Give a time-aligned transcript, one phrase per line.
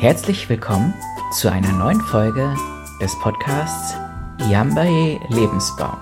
[0.00, 0.94] Herzlich willkommen
[1.32, 2.54] zu einer neuen Folge
[3.00, 3.96] des Podcasts
[4.48, 5.98] Yambae Lebensbaum.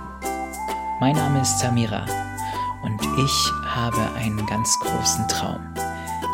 [1.00, 2.04] Mein Name ist Samira
[2.82, 5.60] und ich habe einen ganz großen Traum.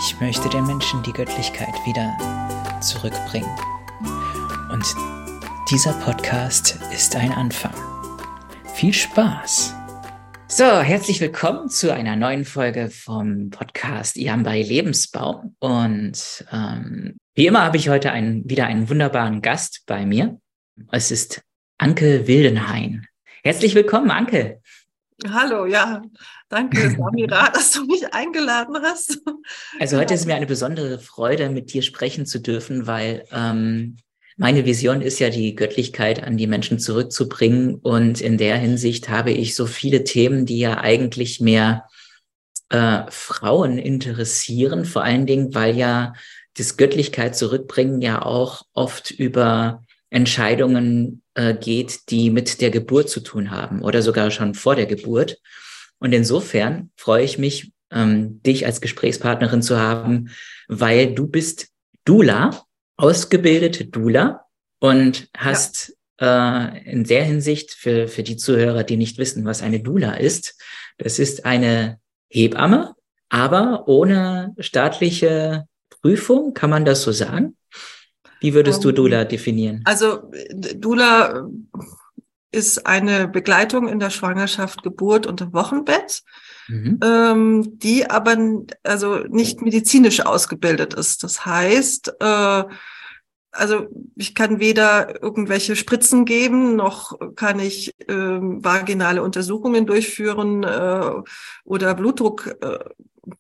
[0.01, 2.19] Ich möchte den Menschen die Göttlichkeit wieder
[2.81, 3.57] zurückbringen.
[4.73, 4.85] Und
[5.71, 7.75] dieser Podcast ist ein Anfang.
[8.75, 9.73] Viel Spaß!
[10.49, 15.55] So, herzlich willkommen zu einer neuen Folge vom Podcast Iambai Lebensbaum.
[15.61, 20.39] Und ähm, wie immer habe ich heute einen, wieder einen wunderbaren Gast bei mir.
[20.91, 21.43] Es ist
[21.79, 23.07] Anke Wildenhain.
[23.43, 24.61] Herzlich willkommen, Anke.
[25.29, 26.03] Hallo, ja,
[26.49, 29.21] danke, Samira, dass du mich eingeladen hast.
[29.79, 33.97] Also heute ist mir eine besondere Freude, mit dir sprechen zu dürfen, weil ähm,
[34.37, 37.77] meine Vision ist ja, die Göttlichkeit an die Menschen zurückzubringen.
[37.77, 41.89] Und in der Hinsicht habe ich so viele Themen, die ja eigentlich mehr
[42.71, 46.15] äh, Frauen interessieren, vor allen Dingen, weil ja
[46.57, 53.21] das Göttlichkeit zurückbringen ja auch oft über Entscheidungen äh, geht, die mit der Geburt zu
[53.21, 55.39] tun haben oder sogar schon vor der Geburt.
[55.99, 60.31] Und insofern freue ich mich, ähm, dich als Gesprächspartnerin zu haben,
[60.69, 61.69] weil du bist
[62.05, 62.51] Dula
[62.97, 64.45] ausgebildete Dula
[64.79, 66.69] und hast ja.
[66.69, 70.61] äh, in der Hinsicht für, für die Zuhörer, die nicht wissen, was eine Dula ist,
[70.99, 72.95] das ist eine Hebamme,
[73.29, 75.67] aber ohne staatliche
[76.03, 77.57] Prüfung, kann man das so sagen?
[78.41, 79.83] Wie würdest du ähm, Dula definieren?
[79.85, 81.49] Also Dula
[82.51, 86.23] ist eine Begleitung in der Schwangerschaft, Geburt und im Wochenbett,
[86.69, 87.01] mhm.
[87.03, 88.37] ähm, die aber
[88.83, 91.25] also nicht medizinisch ausgebildet ist.
[91.25, 92.65] Das heißt, äh,
[93.53, 93.87] also
[94.17, 101.11] ich kann weder irgendwelche Spritzen geben, noch kann ich äh, vaginale Untersuchungen durchführen äh,
[101.65, 102.79] oder Blutdruck äh,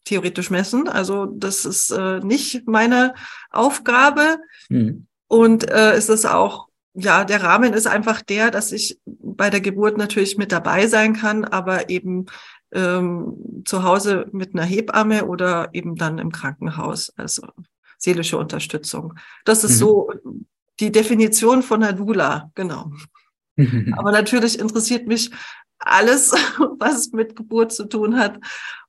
[0.04, 0.88] theoretisch messen.
[0.88, 3.14] Also das ist äh, nicht meine
[3.50, 4.38] Aufgabe.
[4.68, 5.06] Mhm.
[5.28, 9.62] Und äh, ist es auch ja, der Rahmen ist einfach der, dass ich bei der
[9.62, 12.26] Geburt natürlich mit dabei sein kann, aber eben
[12.72, 17.46] ähm, zu Hause mit einer Hebamme oder eben dann im Krankenhaus, also
[18.02, 19.14] seelische Unterstützung.
[19.44, 19.78] Das ist mhm.
[19.78, 20.10] so
[20.80, 22.90] die Definition von der Dula, genau.
[23.96, 25.30] aber natürlich interessiert mich
[25.78, 26.32] alles,
[26.78, 28.38] was mit Geburt zu tun hat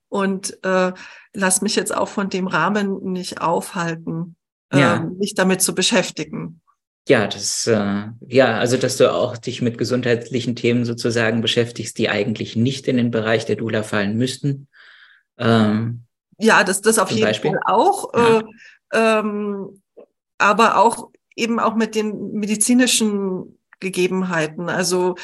[0.10, 0.94] und äh,
[1.34, 4.36] lass mich jetzt auch von dem Rahmen nicht aufhalten,
[4.72, 4.96] ja.
[4.96, 6.62] äh, mich damit zu beschäftigen.
[7.08, 12.10] Ja, das, äh, ja, also dass du auch dich mit gesundheitlichen Themen sozusagen beschäftigst, die
[12.10, 14.70] eigentlich nicht in den Bereich der Dula fallen müssten.
[15.38, 16.06] Ähm,
[16.38, 17.52] ja, das, das auf jeden Beispiel.
[17.52, 18.14] Fall auch.
[18.14, 18.40] Ja.
[18.40, 18.44] Äh,
[18.94, 19.82] ähm,
[20.38, 24.70] aber auch eben auch mit den medizinischen Gegebenheiten.
[24.70, 25.16] Also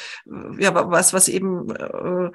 [0.58, 2.32] ja, was, was eben äh,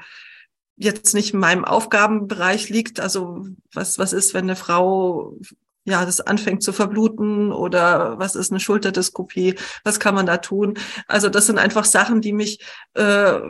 [0.77, 3.01] jetzt nicht in meinem Aufgabenbereich liegt.
[3.01, 5.37] Also was, was ist, wenn eine Frau
[5.85, 10.79] ja, das anfängt zu verbluten oder was ist eine Schulterdyskopie, was kann man da tun?
[11.07, 12.61] Also das sind einfach Sachen, die mich,
[12.95, 13.41] äh,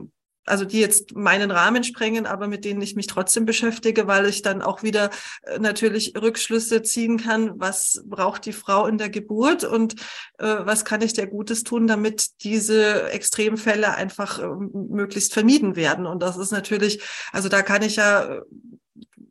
[0.46, 4.42] also die jetzt meinen Rahmen sprengen, aber mit denen ich mich trotzdem beschäftige, weil ich
[4.42, 5.10] dann auch wieder
[5.42, 9.94] äh, natürlich Rückschlüsse ziehen kann, was braucht die Frau in der Geburt und
[10.38, 16.06] äh, was kann ich der Gutes tun, damit diese Extremfälle einfach äh, möglichst vermieden werden.
[16.06, 17.02] Und das ist natürlich,
[17.32, 18.40] also da kann ich ja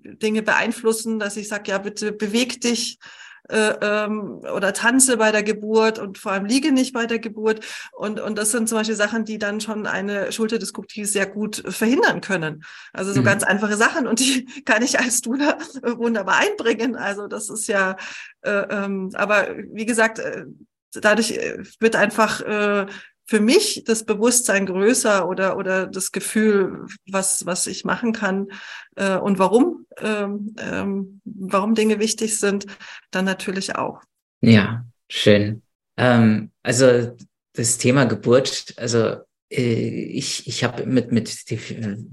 [0.03, 2.99] Dinge beeinflussen, dass ich sage, ja, bitte beweg dich
[3.49, 7.65] äh, ähm, oder tanze bei der Geburt und vor allem liege nicht bei der Geburt.
[7.91, 12.21] Und, und das sind zum Beispiel Sachen, die dann schon eine Schulterdyskopie sehr gut verhindern
[12.21, 12.63] können.
[12.93, 13.25] Also so mhm.
[13.25, 16.95] ganz einfache Sachen und die kann ich als Dula wunderbar einbringen.
[16.95, 17.97] Also das ist ja,
[18.41, 20.45] äh, ähm, aber wie gesagt, äh,
[20.93, 22.85] dadurch äh, wird einfach äh,
[23.33, 28.49] für mich das Bewusstsein größer oder, oder das Gefühl, was, was ich machen kann
[28.95, 32.67] äh, und warum, ähm, ähm, warum Dinge wichtig sind,
[33.09, 34.03] dann natürlich auch.
[34.41, 35.63] Ja, schön.
[35.97, 37.17] Ähm, also
[37.53, 39.15] das Thema Geburt, also
[39.49, 39.79] äh,
[40.11, 41.27] ich, ich habe mit, mit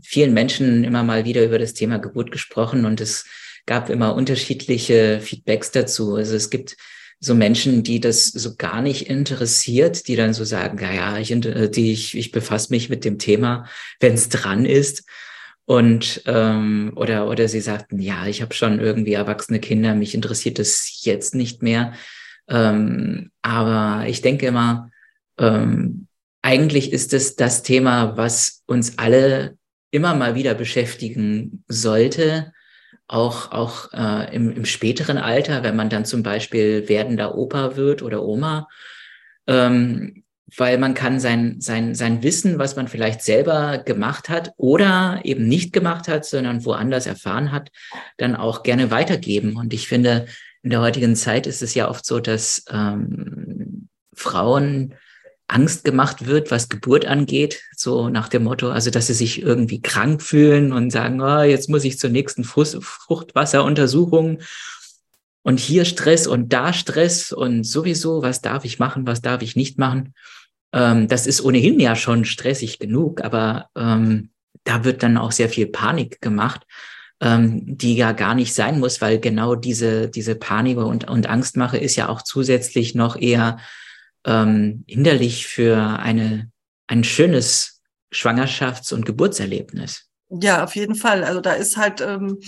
[0.03, 3.27] vielen Menschen immer mal wieder über das Thema Geburt gesprochen und es
[3.67, 6.15] gab immer unterschiedliche Feedbacks dazu.
[6.15, 6.79] Also es gibt
[7.21, 11.29] so Menschen, die das so gar nicht interessiert, die dann so sagen, ja, ja, ich,
[11.71, 13.67] die, ich, ich befasse mich mit dem Thema,
[14.01, 15.05] wenn es dran ist.
[15.67, 20.59] Und ähm, oder oder sie sagten, ja, ich habe schon irgendwie erwachsene Kinder, mich interessiert
[20.59, 21.93] das jetzt nicht mehr.
[22.49, 24.91] Ähm, aber ich denke immer,
[25.39, 26.09] ähm,
[26.43, 29.59] eigentlich ist es das Thema, was uns alle
[29.93, 32.53] immer mal wieder beschäftigen sollte,
[33.11, 38.03] auch, auch äh, im, im späteren Alter, wenn man dann zum Beispiel werdender Opa wird
[38.03, 38.69] oder Oma,
[39.47, 40.23] ähm,
[40.57, 45.47] weil man kann sein, sein, sein Wissen, was man vielleicht selber gemacht hat oder eben
[45.47, 47.71] nicht gemacht hat, sondern woanders erfahren hat,
[48.17, 49.57] dann auch gerne weitergeben.
[49.57, 50.27] Und ich finde,
[50.63, 54.95] in der heutigen Zeit ist es ja oft so, dass ähm, Frauen
[55.51, 59.83] Angst gemacht wird, was Geburt angeht, so nach dem Motto, also dass sie sich irgendwie
[59.83, 64.39] krank fühlen und sagen, oh, jetzt muss ich zur nächsten Fruchtwasseruntersuchung
[65.43, 69.57] und hier Stress und da Stress und sowieso, was darf ich machen, was darf ich
[69.57, 70.15] nicht machen.
[70.73, 74.31] Ähm, das ist ohnehin ja schon stressig genug, aber ähm,
[74.65, 76.63] da wird dann auch sehr viel Panik gemacht,
[77.21, 81.79] ähm, die ja gar nicht sein muss, weil genau diese, diese Panik und, und Angstmache
[81.79, 83.59] ist ja auch zusätzlich noch eher
[84.25, 86.51] ähm, hinderlich für eine,
[86.87, 87.83] ein schönes
[88.13, 90.09] Schwangerschafts- und Geburtserlebnis.
[90.29, 91.25] Ja, auf jeden Fall.
[91.25, 92.39] Also da ist halt ähm,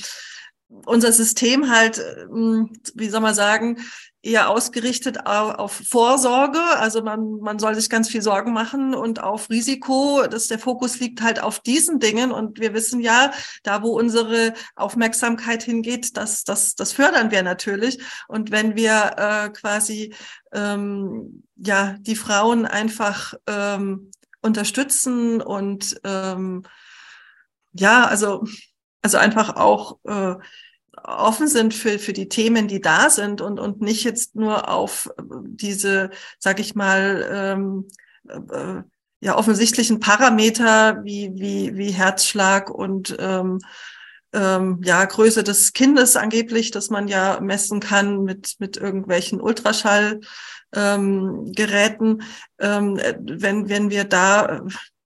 [0.86, 3.78] unser System halt, ähm, wie soll man sagen,
[4.22, 6.60] eher ausgerichtet auf Vorsorge.
[6.60, 11.00] Also man, man soll sich ganz viel Sorgen machen und auf Risiko, dass der Fokus
[11.00, 12.30] liegt halt auf diesen Dingen.
[12.30, 13.32] Und wir wissen ja,
[13.62, 18.00] da wo unsere Aufmerksamkeit hingeht, das, das, das fördern wir natürlich.
[18.28, 20.14] Und wenn wir äh, quasi
[20.52, 24.10] ähm, ja die Frauen einfach ähm,
[24.40, 26.62] unterstützen und ähm,
[27.72, 28.44] ja, also
[29.02, 30.36] also einfach auch äh,
[31.04, 35.10] offen sind für, für die Themen, die da sind und, und nicht jetzt nur auf
[35.18, 37.88] diese, sag ich mal, ähm,
[38.28, 38.82] äh,
[39.20, 43.60] ja, offensichtlichen Parameter wie, wie, wie Herzschlag und ähm,
[44.32, 52.22] ähm, ja, Größe des Kindes angeblich, dass man ja messen kann mit, mit irgendwelchen Ultraschallgeräten.
[52.58, 54.64] Ähm, ähm, wenn, wenn wir da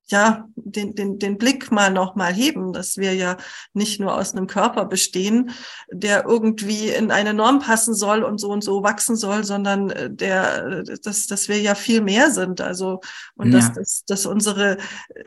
[0.09, 3.37] ja, den, den, den Blick mal noch mal heben, dass wir ja
[3.75, 5.51] nicht nur aus einem Körper bestehen,
[5.91, 10.11] der irgendwie in eine Norm passen soll und so und so wachsen soll, sondern äh,
[10.11, 12.61] der, dass, dass wir ja viel mehr sind.
[12.61, 13.01] Also,
[13.35, 13.59] und ja.
[13.59, 14.79] dass, dass, dass unsere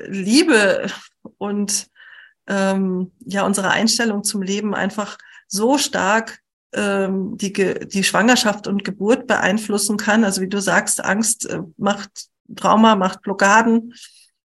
[0.08, 0.88] Liebe
[1.38, 1.88] und
[2.48, 5.18] ähm, ja, unsere Einstellung zum Leben einfach
[5.48, 6.40] so stark
[6.74, 10.24] ähm, die, die Schwangerschaft und Geburt beeinflussen kann.
[10.24, 13.94] Also wie du sagst, Angst äh, macht Trauma, macht Blockaden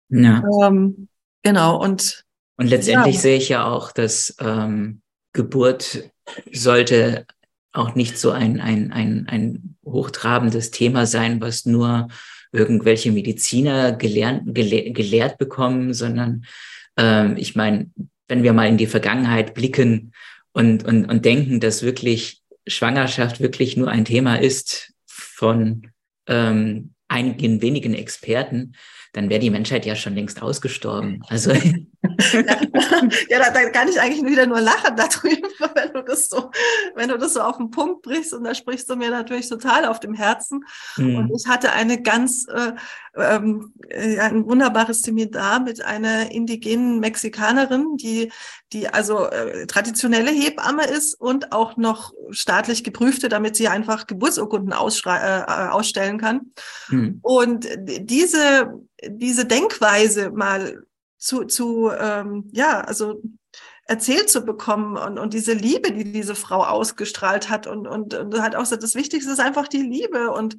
[0.10, 0.44] ja.
[0.64, 1.08] Ähm,
[1.44, 2.26] genau, und.
[2.58, 3.22] Und letztendlich ja.
[3.22, 5.02] sehe ich ja auch, dass ähm,
[5.32, 6.12] Geburt
[6.52, 7.26] sollte
[7.72, 12.10] auch nicht so ein, ein, ein, ein hochtrabendes Thema sein, was nur
[12.52, 16.46] irgendwelche Mediziner gelernt, gele gelehrt bekommen, sondern
[16.98, 17.92] ähm, ich meine,
[18.28, 20.14] wenn wir mal in die Vergangenheit blicken
[20.52, 25.88] und, und, und denken, dass wirklich Schwangerschaft wirklich nur ein Thema ist von
[26.28, 28.74] ähm, einigen wenigen Experten,
[29.14, 31.22] dann wäre die Menschheit ja schon längst ausgestorben.
[31.28, 31.54] Also
[32.01, 36.50] ja, da, da, kann ich eigentlich wieder nur lachen darüber, wenn du das so,
[36.96, 39.86] wenn du das so auf den Punkt brichst und da sprichst du mir natürlich total
[39.86, 40.63] auf dem Herzen.
[40.96, 41.16] Mhm.
[41.18, 42.72] Und ich hatte eine ganz äh,
[43.16, 48.31] ähm, äh, ein wunderbares Seminar mit einer indigenen Mexikanerin, die
[48.72, 54.72] die also äh, traditionelle Hebamme ist und auch noch staatlich geprüfte, damit sie einfach Geburtsurkunden
[54.72, 56.52] äh, ausstellen kann.
[56.90, 57.19] Mhm.
[57.22, 58.72] Und diese
[59.07, 60.84] diese Denkweise mal
[61.19, 63.21] zu, zu ähm, ja, also
[63.86, 68.42] erzählt zu bekommen und, und diese Liebe, die diese Frau ausgestrahlt hat und, und, und
[68.42, 70.57] hat auch gesagt, das Wichtigste ist einfach die Liebe und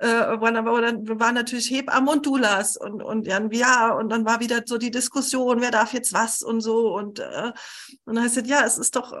[0.00, 4.24] äh, waren aber dann waren natürlich Hebammen und Dulas und und ja, ja und dann
[4.24, 7.52] war wieder so die Diskussion, wer darf jetzt was und so und äh,
[8.04, 9.12] und dann heißt es ja, es ist doch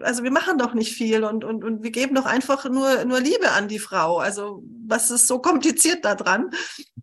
[0.00, 3.20] also wir machen doch nicht viel und und und wir geben doch einfach nur nur
[3.20, 4.18] Liebe an die Frau.
[4.18, 6.50] Also was ist so kompliziert da dran?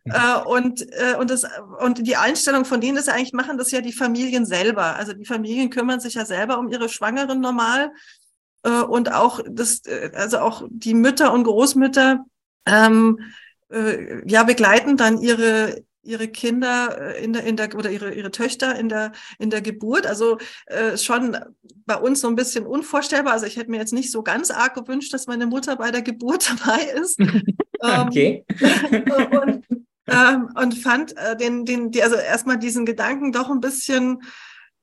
[0.05, 1.47] Äh, und, äh, und, das,
[1.79, 4.95] und die Einstellung von denen ist ja eigentlich, machen das ja die Familien selber.
[4.95, 7.91] Also die Familien kümmern sich ja selber um ihre Schwangeren normal.
[8.63, 12.23] Äh, und auch das, äh, also auch die Mütter und Großmütter
[12.65, 13.19] ähm,
[13.69, 18.31] äh, ja, begleiten dann ihre, ihre Kinder äh, in der, in der oder ihre, ihre
[18.31, 20.05] Töchter in der, in der Geburt.
[20.05, 21.37] Also äh, schon
[21.85, 23.33] bei uns so ein bisschen unvorstellbar.
[23.33, 26.01] Also ich hätte mir jetzt nicht so ganz arg gewünscht, dass meine Mutter bei der
[26.01, 27.19] Geburt dabei ist.
[27.79, 28.45] okay.
[29.41, 29.65] und,
[30.07, 34.21] ähm, und fand äh, den, den, die, also erstmal diesen Gedanken doch ein bisschen,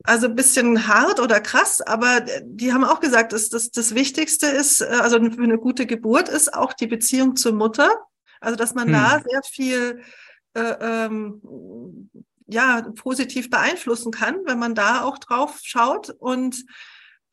[0.05, 4.47] also ein bisschen hart oder krass, aber die haben auch gesagt, dass das, das Wichtigste
[4.47, 7.91] ist, äh, also für eine gute Geburt ist auch die Beziehung zur Mutter.
[8.41, 8.93] Also dass man hm.
[8.93, 10.03] da sehr viel
[10.55, 12.11] äh, ähm,
[12.47, 16.65] ja positiv beeinflussen kann, wenn man da auch drauf schaut und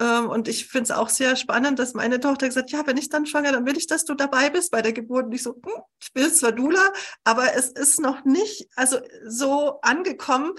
[0.04, 3.10] und ich finde es auch sehr spannend, dass meine Tochter gesagt hat, ja, wenn ich
[3.10, 5.26] dann schwanger, dann will ich, dass du dabei bist bei der Geburt.
[5.26, 6.94] Und ich so, hm, ich will zwar Dula,
[7.26, 10.54] aber es ist noch nicht also so angekommen.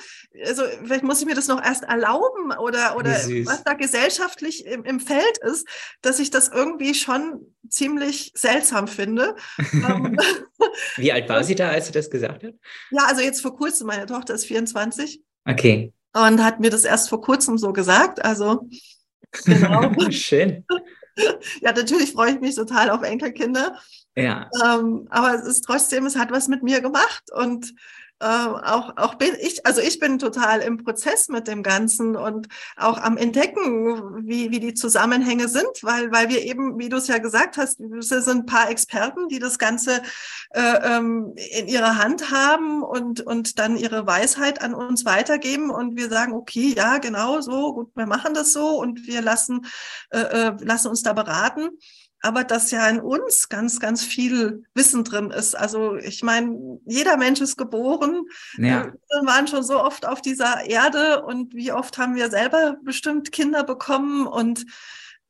[0.45, 4.85] Also vielleicht muss ich mir das noch erst erlauben oder, oder was da gesellschaftlich im,
[4.85, 5.67] im Feld ist,
[6.03, 9.37] dass ich das irgendwie schon ziemlich seltsam finde.
[9.73, 10.19] Ähm,
[10.97, 12.55] Wie alt war sie da, als sie das gesagt hat?
[12.91, 15.23] Ja, also jetzt vor kurzem, meine Tochter ist 24.
[15.47, 15.95] Okay.
[16.13, 18.23] Und hat mir das erst vor kurzem so gesagt.
[18.25, 18.69] Also
[19.45, 19.93] Genau.
[20.11, 20.65] Schön.
[21.61, 23.79] ja, natürlich freue ich mich total auf Enkelkinder.
[24.17, 24.51] Ja.
[24.65, 27.73] Ähm, aber es ist trotzdem, es hat was mit mir gemacht und
[28.21, 32.49] äh, auch, auch bin ich, also ich bin total im Prozess mit dem Ganzen und
[32.77, 37.09] auch am Entdecken, wie, wie die Zusammenhänge sind, weil, weil wir eben, wie du es
[37.09, 40.03] ja gesagt hast, wir sind ein paar Experten, die das Ganze
[40.51, 45.97] äh, ähm, in ihrer Hand haben und, und dann ihre Weisheit an uns weitergeben und
[45.97, 49.67] wir sagen, okay, ja, genau so, gut, wir machen das so und wir lassen,
[50.11, 51.71] äh, äh lassen uns da beraten
[52.23, 55.57] aber dass ja in uns ganz, ganz viel Wissen drin ist.
[55.57, 58.25] Also ich meine, jeder Mensch ist geboren.
[58.57, 58.87] Ja.
[58.87, 63.33] Wir waren schon so oft auf dieser Erde und wie oft haben wir selber bestimmt
[63.33, 64.67] Kinder bekommen und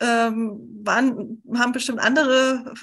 [0.00, 2.74] ähm, waren, haben bestimmt andere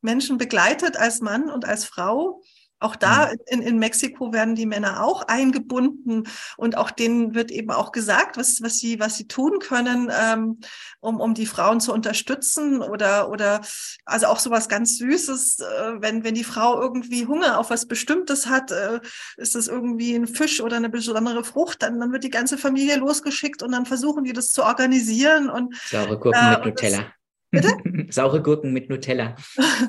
[0.00, 2.42] Menschen begleitet als Mann und als Frau.
[2.82, 3.38] Auch da mhm.
[3.46, 6.24] in, in Mexiko werden die Männer auch eingebunden
[6.56, 10.58] und auch denen wird eben auch gesagt, was, was, sie, was sie tun können, ähm,
[11.00, 13.60] um, um die Frauen zu unterstützen oder, oder
[14.04, 18.46] also auch sowas ganz Süßes, äh, wenn, wenn die Frau irgendwie Hunger auf was Bestimmtes
[18.46, 19.00] hat, äh,
[19.36, 22.96] ist das irgendwie ein Fisch oder eine besondere Frucht, dann, dann wird die ganze Familie
[22.96, 27.12] losgeschickt und dann versuchen die das zu organisieren und saure Gurken äh, mit Nutella.
[27.52, 27.76] Bitte?
[28.10, 29.36] Saure Gurken mit Nutella.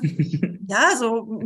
[0.68, 1.42] ja, so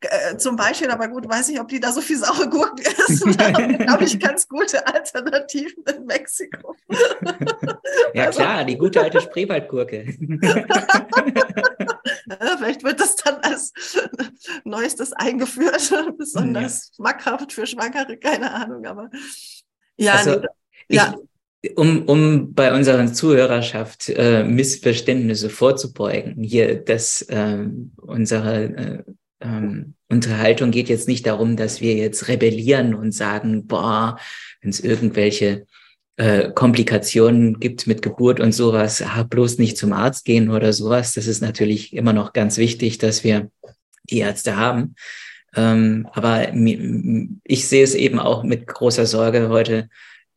[0.00, 3.36] äh, zum Beispiel, aber gut, weiß nicht, ob die da so viel saure Gurken essen.
[3.36, 6.76] Da habe ich ganz gute Alternativen in Mexiko.
[8.14, 10.04] ja also, klar, die gute alte Spreewaldgurke.
[12.58, 13.72] Vielleicht wird das dann als
[14.64, 16.94] Neuestes eingeführt, besonders ja.
[16.96, 19.10] schmackhaft für Schwangere, keine Ahnung, aber
[19.96, 20.36] ja, also,
[20.88, 21.14] nee, ja.
[21.76, 29.02] Um, um bei unserer Zuhörerschaft äh, Missverständnisse vorzubeugen, hier, dass äh, unsere äh,
[29.40, 34.18] ähm, Unterhaltung geht jetzt nicht darum, dass wir jetzt rebellieren und sagen, boah,
[34.60, 35.66] wenn es irgendwelche
[36.16, 41.14] äh, Komplikationen gibt mit Geburt und sowas, ah, bloß nicht zum Arzt gehen oder sowas.
[41.14, 43.50] Das ist natürlich immer noch ganz wichtig, dass wir
[44.10, 44.94] die Ärzte haben.
[45.54, 46.52] Ähm, aber
[47.44, 49.88] ich sehe es eben auch mit großer Sorge heute,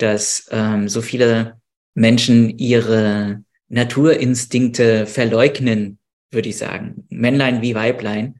[0.01, 1.59] dass ähm, so viele
[1.93, 5.99] Menschen ihre Naturinstinkte verleugnen,
[6.31, 7.05] würde ich sagen.
[7.09, 8.39] Männlein wie Weiblein.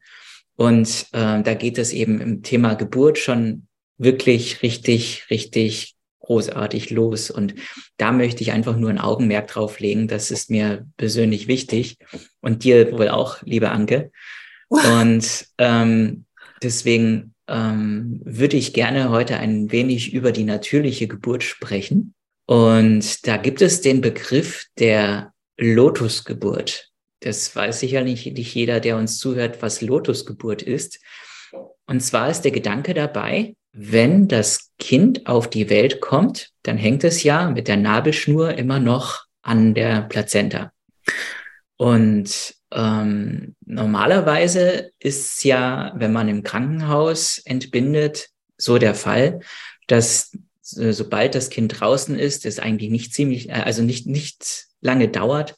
[0.55, 7.31] Und äh, da geht es eben im Thema Geburt schon wirklich richtig, richtig großartig los.
[7.31, 7.55] Und
[7.97, 10.07] da möchte ich einfach nur ein Augenmerk drauf legen.
[10.07, 11.97] Das ist mir persönlich wichtig
[12.41, 14.11] und dir wohl auch, liebe Anke.
[14.69, 16.25] Und ähm,
[16.63, 22.13] deswegen ähm, würde ich gerne heute ein wenig über die natürliche Geburt sprechen.
[22.45, 26.89] Und da gibt es den Begriff der Lotusgeburt.
[27.21, 30.99] Das weiß sicherlich nicht jeder, der uns zuhört, was Lotusgeburt ist.
[31.85, 37.03] Und zwar ist der Gedanke dabei, wenn das Kind auf die Welt kommt, dann hängt
[37.03, 40.71] es ja mit der Nabelschnur immer noch an der Plazenta.
[41.77, 49.41] Und ähm, normalerweise ist ja, wenn man im Krankenhaus entbindet, so der Fall,
[49.87, 50.31] dass
[50.77, 55.07] äh, sobald das Kind draußen ist, es eigentlich nicht ziemlich, äh, also nicht, nicht lange
[55.07, 55.55] dauert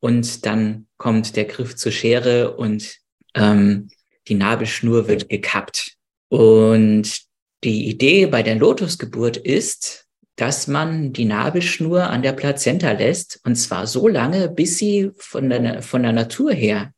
[0.00, 2.96] und dann kommt der Griff zur Schere und
[3.34, 3.88] ähm,
[4.28, 5.96] die Nabelschnur wird gekappt.
[6.28, 7.22] Und
[7.64, 10.01] die Idee bei der Lotusgeburt ist,
[10.36, 15.50] dass man die Nabelschnur an der Plazenta lässt und zwar so lange, bis sie von
[15.50, 16.92] der, von der Natur her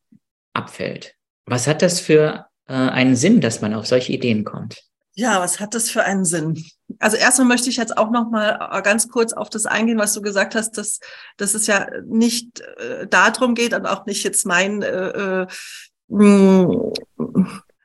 [0.52, 1.14] abfällt.
[1.46, 4.82] Was hat das für äh, einen Sinn, dass man auf solche Ideen kommt?
[5.16, 6.64] Ja, was hat das für einen Sinn?
[6.98, 10.12] Also erstmal möchte ich jetzt auch noch mal äh, ganz kurz auf das eingehen, was
[10.12, 10.98] du gesagt hast, dass,
[11.36, 15.46] dass es ja nicht äh, darum geht und auch nicht jetzt mein äh, äh,
[16.08, 16.92] hm,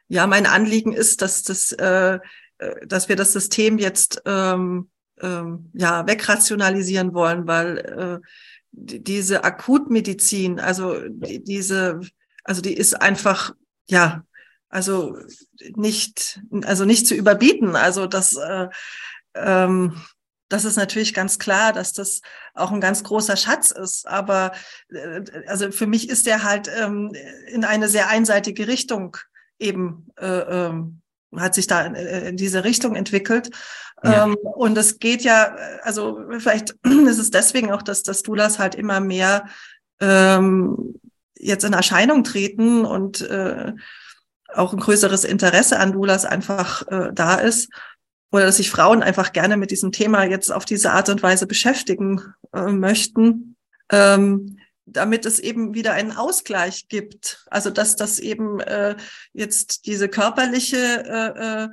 [0.08, 2.20] ja mein Anliegen ist, dass das äh,
[2.60, 4.90] äh, dass wir das System jetzt ähm,
[5.22, 8.28] ähm, ja wegrationalisieren wollen, weil äh,
[8.72, 12.00] diese Akutmedizin, also die, diese,
[12.44, 13.54] also die ist einfach
[13.90, 14.24] ja
[14.70, 15.18] also
[15.76, 17.76] nicht, also nicht zu überbieten.
[17.76, 18.68] Also das, äh,
[19.34, 20.00] ähm,
[20.48, 22.22] das ist natürlich ganz klar, dass das
[22.54, 24.08] auch ein ganz großer Schatz ist.
[24.08, 24.52] Aber
[24.90, 27.12] äh, also für mich ist der halt ähm,
[27.48, 29.18] in eine sehr einseitige Richtung
[29.58, 31.02] eben äh, ähm,
[31.36, 33.50] hat sich da in, in diese Richtung entwickelt.
[34.04, 34.26] Ja.
[34.26, 38.76] Ähm, und es geht ja, also vielleicht ist es deswegen auch, dass das Dulas halt
[38.76, 39.46] immer mehr
[40.00, 40.96] ähm,
[41.38, 43.74] jetzt in Erscheinung treten und äh,
[44.54, 47.70] auch ein größeres Interesse an Doulas einfach äh, da ist
[48.32, 51.48] oder dass sich Frauen einfach gerne mit diesem Thema jetzt auf diese Art und Weise
[51.48, 52.22] beschäftigen
[52.54, 53.56] äh, möchten,
[53.92, 54.60] ähm,
[54.92, 57.46] damit es eben wieder einen Ausgleich gibt.
[57.50, 58.96] Also dass das eben äh,
[59.34, 61.70] jetzt diese körperliche äh, äh,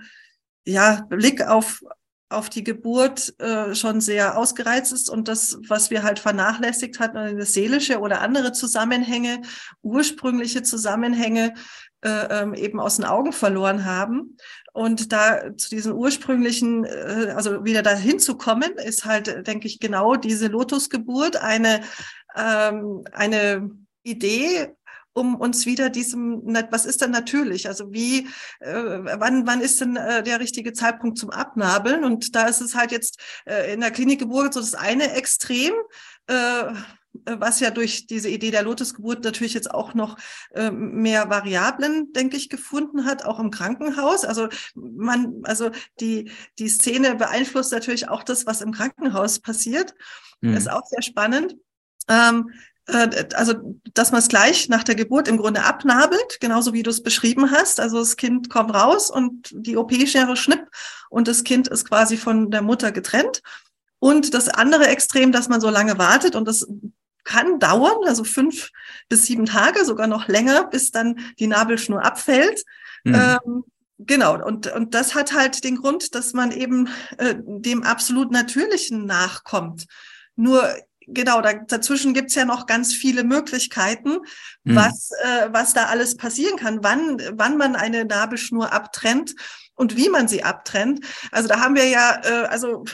[0.64, 1.80] ja, Blick auf
[2.28, 7.38] auf die Geburt äh, schon sehr ausgereizt ist und das, was wir halt vernachlässigt hatten,
[7.38, 9.42] das seelische oder andere Zusammenhänge,
[9.82, 11.54] ursprüngliche Zusammenhänge
[12.02, 14.36] äh, ähm, eben aus den Augen verloren haben.
[14.72, 19.78] Und da zu diesen ursprünglichen, äh, also wieder dahin zu kommen, ist halt, denke ich,
[19.78, 21.80] genau diese Lotusgeburt eine,
[22.36, 23.70] ähm, eine
[24.02, 24.76] Idee,
[25.16, 27.68] um uns wieder diesem, was ist denn natürlich?
[27.68, 28.28] Also wie,
[28.60, 32.04] äh, wann, wann ist denn äh, der richtige Zeitpunkt zum Abnabeln?
[32.04, 35.72] Und da ist es halt jetzt äh, in der Klinikgeburt so das eine Extrem,
[36.26, 36.64] äh,
[37.24, 40.18] was ja durch diese Idee der Lotusgeburt natürlich jetzt auch noch
[40.52, 44.26] äh, mehr Variablen, denke ich, gefunden hat, auch im Krankenhaus.
[44.26, 49.94] Also man, also die, die Szene beeinflusst natürlich auch das, was im Krankenhaus passiert.
[50.42, 50.54] Mhm.
[50.54, 51.56] Ist auch sehr spannend.
[52.08, 52.50] Ähm,
[52.86, 53.54] äh, also
[53.94, 57.50] dass man es gleich nach der Geburt im Grunde abnabelt, genauso wie du es beschrieben
[57.50, 57.80] hast.
[57.80, 60.66] Also das Kind kommt raus und die OP-Schere schnipp
[61.10, 63.42] und das Kind ist quasi von der Mutter getrennt.
[63.98, 66.66] Und das andere Extrem, dass man so lange wartet und das
[67.24, 68.70] kann dauern, also fünf
[69.08, 72.62] bis sieben Tage, sogar noch länger, bis dann die Nabelschnur abfällt.
[73.04, 73.14] Mhm.
[73.14, 73.64] Ähm,
[73.98, 79.06] Genau, und, und das hat halt den Grund, dass man eben äh, dem absolut Natürlichen
[79.06, 79.86] nachkommt.
[80.34, 80.68] Nur
[81.06, 84.18] genau, da, dazwischen gibt's ja noch ganz viele Möglichkeiten,
[84.64, 84.76] mhm.
[84.76, 89.34] was, äh, was da alles passieren kann, wann, wann man eine Nabelschnur abtrennt
[89.74, 91.04] und wie man sie abtrennt.
[91.30, 92.84] Also da haben wir ja, äh, also,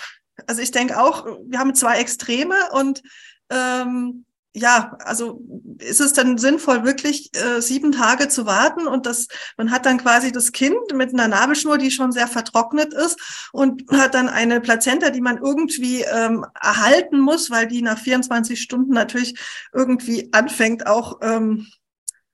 [0.46, 3.02] also ich denke auch, wir haben zwei Extreme und
[3.50, 5.42] ähm, ja, also
[5.78, 9.98] ist es dann sinnvoll, wirklich äh, sieben Tage zu warten und das, man hat dann
[9.98, 14.60] quasi das Kind mit einer Nabelschnur, die schon sehr vertrocknet ist und hat dann eine
[14.60, 19.38] Plazenta, die man irgendwie ähm, erhalten muss, weil die nach 24 Stunden natürlich
[19.72, 21.68] irgendwie anfängt auch ähm,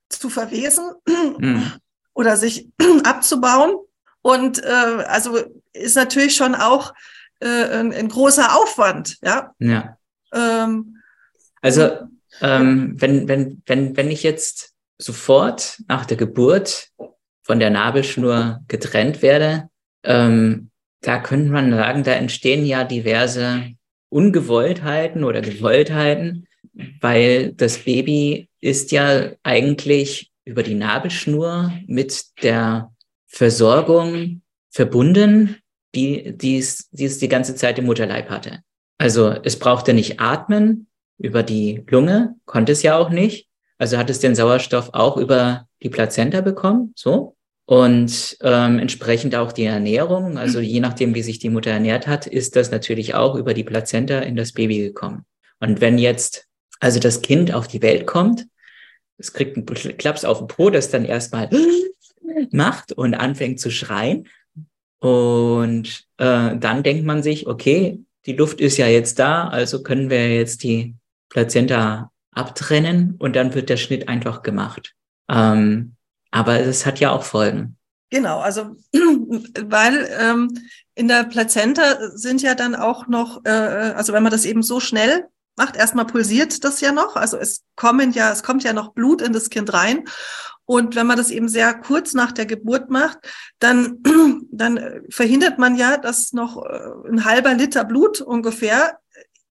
[0.09, 0.91] zu verwesen
[1.37, 1.71] mhm.
[2.13, 2.69] oder sich
[3.03, 3.75] abzubauen.
[4.21, 5.39] Und äh, also
[5.71, 6.93] ist natürlich schon auch
[7.39, 9.53] äh, ein, ein großer Aufwand, ja.
[9.59, 9.97] Ja.
[10.33, 10.97] Ähm,
[11.61, 12.09] also
[12.41, 16.89] ähm, wenn, wenn, wenn, wenn ich jetzt sofort nach der Geburt
[17.43, 19.69] von der Nabelschnur getrennt werde,
[20.03, 20.69] ähm,
[21.01, 23.71] da könnte man sagen, da entstehen ja diverse
[24.09, 26.47] Ungewolltheiten oder Gewolltheiten,
[26.99, 32.91] weil das Baby ist ja eigentlich über die Nabelschnur mit der
[33.27, 35.57] Versorgung verbunden,
[35.95, 38.59] die, die, es, die es die ganze Zeit im Mutterleib hatte.
[38.97, 40.88] Also es brauchte nicht atmen,
[41.19, 43.47] über die Lunge, konnte es ja auch nicht.
[43.77, 47.35] Also hat es den Sauerstoff auch über die Plazenta bekommen, so.
[47.65, 52.25] Und ähm, entsprechend auch die Ernährung, also je nachdem, wie sich die Mutter ernährt hat,
[52.25, 55.23] ist das natürlich auch über die Plazenta in das Baby gekommen.
[55.59, 56.47] Und wenn jetzt
[56.79, 58.47] also das Kind auf die Welt kommt,
[59.17, 61.49] es kriegt einen Klaps auf den Po, das dann erstmal
[62.51, 64.27] macht und anfängt zu schreien.
[64.99, 70.09] Und äh, dann denkt man sich, okay, die Luft ist ja jetzt da, also können
[70.09, 70.95] wir jetzt die
[71.29, 74.93] Plazenta abtrennen und dann wird der Schnitt einfach gemacht.
[75.29, 75.95] Ähm,
[76.31, 77.77] aber es hat ja auch Folgen.
[78.09, 80.49] Genau, also weil ähm,
[80.95, 84.79] in der Plazenta sind ja dann auch noch, äh, also wenn man das eben so
[84.79, 88.93] schnell macht, erstmal pulsiert das ja noch, also es kommen ja, es kommt ja noch
[88.93, 90.05] Blut in das Kind rein.
[90.65, 93.17] Und wenn man das eben sehr kurz nach der Geburt macht,
[93.57, 94.03] dann,
[94.51, 98.99] dann verhindert man ja, dass noch äh, ein halber Liter Blut ungefähr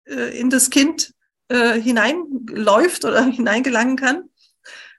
[0.07, 1.14] äh, in das Kind
[1.49, 4.25] äh, hineinläuft oder hineingelangen kann.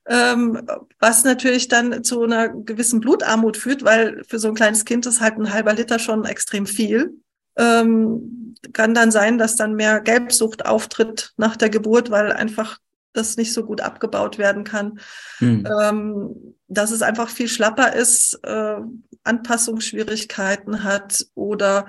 [0.08, 0.62] Ähm,
[1.00, 5.20] was natürlich dann zu einer gewissen Blutarmut führt, weil für so ein kleines Kind ist
[5.20, 7.16] halt ein halber Liter schon extrem viel.
[7.58, 12.80] Ähm, kann dann sein, dass dann mehr Gelbsucht auftritt nach der Geburt, weil einfach
[13.14, 15.00] das nicht so gut abgebaut werden kann.
[15.38, 15.68] Hm.
[15.82, 18.78] Ähm, dass es einfach viel schlapper ist, äh,
[19.24, 21.88] Anpassungsschwierigkeiten hat oder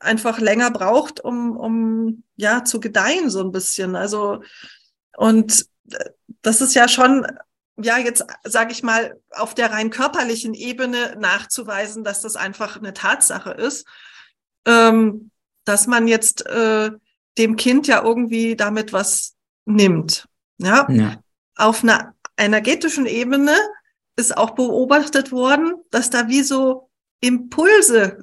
[0.00, 3.94] einfach länger braucht, um, um ja zu gedeihen so ein bisschen.
[3.96, 4.42] Also
[5.16, 6.10] und äh,
[6.42, 7.26] das ist ja schon
[7.82, 12.94] ja jetzt sage ich mal auf der rein körperlichen Ebene nachzuweisen, dass das einfach eine
[12.94, 13.86] Tatsache ist,
[14.66, 15.30] ähm,
[15.64, 16.90] dass man jetzt äh,
[17.38, 20.26] dem Kind ja irgendwie damit was nimmt.
[20.58, 21.22] Ja, ja.
[21.56, 23.56] auf einer energetischen Ebene
[24.16, 28.22] ist auch beobachtet worden, dass da wie so Impulse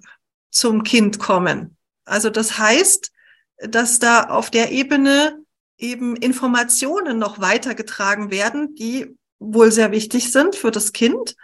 [0.58, 1.78] zum Kind kommen.
[2.06, 3.12] Also das heißt,
[3.58, 5.39] dass da auf der Ebene
[5.78, 11.36] eben Informationen noch weitergetragen werden, die wohl sehr wichtig sind für das Kind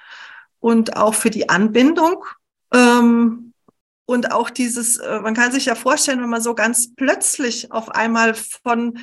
[0.60, 2.26] und auch für die Anbindung.
[2.74, 3.54] Ähm,
[4.06, 7.90] und auch dieses, äh, man kann sich ja vorstellen, wenn man so ganz plötzlich auf
[7.90, 8.98] einmal von,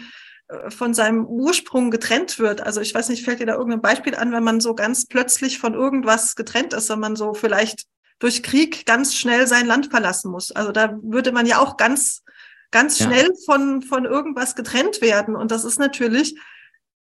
[0.49, 2.63] äh, von seinem Ursprung getrennt wird.
[2.63, 5.61] Also ich weiß nicht, fällt dir da irgendein Beispiel an, wenn man so ganz plötzlich
[5.61, 7.87] von irgendwas getrennt ist, wenn man so vielleicht
[8.21, 10.53] durch Krieg ganz schnell sein Land verlassen muss.
[10.53, 12.23] Also da würde man ja auch ganz,
[12.71, 13.35] ganz schnell ja.
[13.47, 15.35] von, von irgendwas getrennt werden.
[15.35, 16.39] Und das ist natürlich,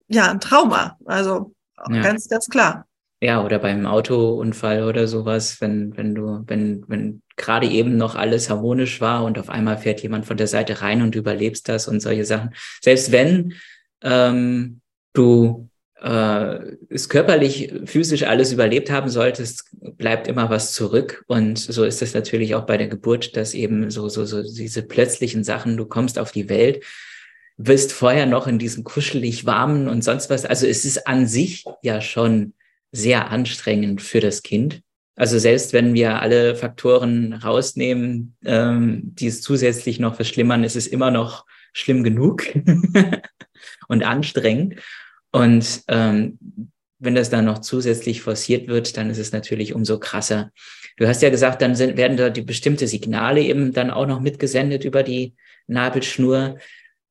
[0.06, 0.96] ja, ein Trauma.
[1.04, 1.54] Also
[1.90, 2.02] ja.
[2.02, 2.86] ganz, ganz klar.
[3.20, 8.48] Ja, oder beim Autounfall oder sowas, wenn, wenn du, wenn, wenn gerade eben noch alles
[8.48, 11.98] harmonisch war und auf einmal fährt jemand von der Seite rein und überlebst das und
[11.98, 12.54] solche Sachen.
[12.80, 13.54] Selbst wenn
[14.02, 14.80] ähm,
[15.14, 15.68] du
[16.00, 19.64] äh, es körperlich, physisch alles überlebt haben solltest,
[19.96, 21.24] bleibt immer was zurück.
[21.26, 24.82] Und so ist es natürlich auch bei der Geburt, dass eben so, so, so diese
[24.82, 26.84] plötzlichen Sachen, du kommst auf die Welt,
[27.56, 30.44] bist vorher noch in diesem kuschelig warmen und sonst was.
[30.44, 32.54] Also es ist an sich ja schon
[32.92, 34.82] sehr anstrengend für das Kind.
[35.16, 40.86] Also selbst wenn wir alle Faktoren rausnehmen, ähm, die es zusätzlich noch verschlimmern, ist es
[40.86, 42.46] immer noch schlimm genug
[43.88, 44.76] und anstrengend.
[45.30, 46.38] Und ähm,
[46.98, 50.50] wenn das dann noch zusätzlich forciert wird, dann ist es natürlich umso krasser.
[50.96, 54.20] Du hast ja gesagt, dann sind, werden da die bestimmte Signale eben dann auch noch
[54.20, 55.34] mitgesendet über die
[55.68, 56.58] Nabelschnur,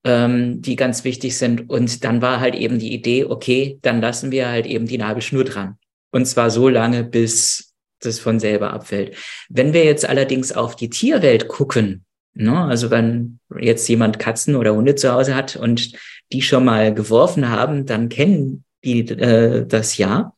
[0.03, 1.69] ähm, die ganz wichtig sind.
[1.69, 5.45] Und dann war halt eben die Idee, okay, dann lassen wir halt eben die Nabelschnur
[5.45, 5.77] dran.
[6.11, 9.15] Und zwar so lange, bis das von selber abfällt.
[9.49, 14.75] Wenn wir jetzt allerdings auf die Tierwelt gucken, ne, also wenn jetzt jemand Katzen oder
[14.75, 15.93] Hunde zu Hause hat und
[16.31, 20.33] die schon mal geworfen haben, dann kennen die äh, das ja.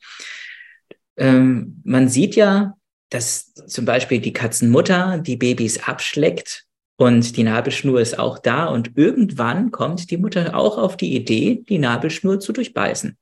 [1.17, 2.75] Ähm, man sieht ja,
[3.09, 6.65] dass zum Beispiel die Katzenmutter die Babys abschleckt
[6.97, 11.63] und die Nabelschnur ist auch da und irgendwann kommt die Mutter auch auf die Idee,
[11.67, 13.17] die Nabelschnur zu durchbeißen.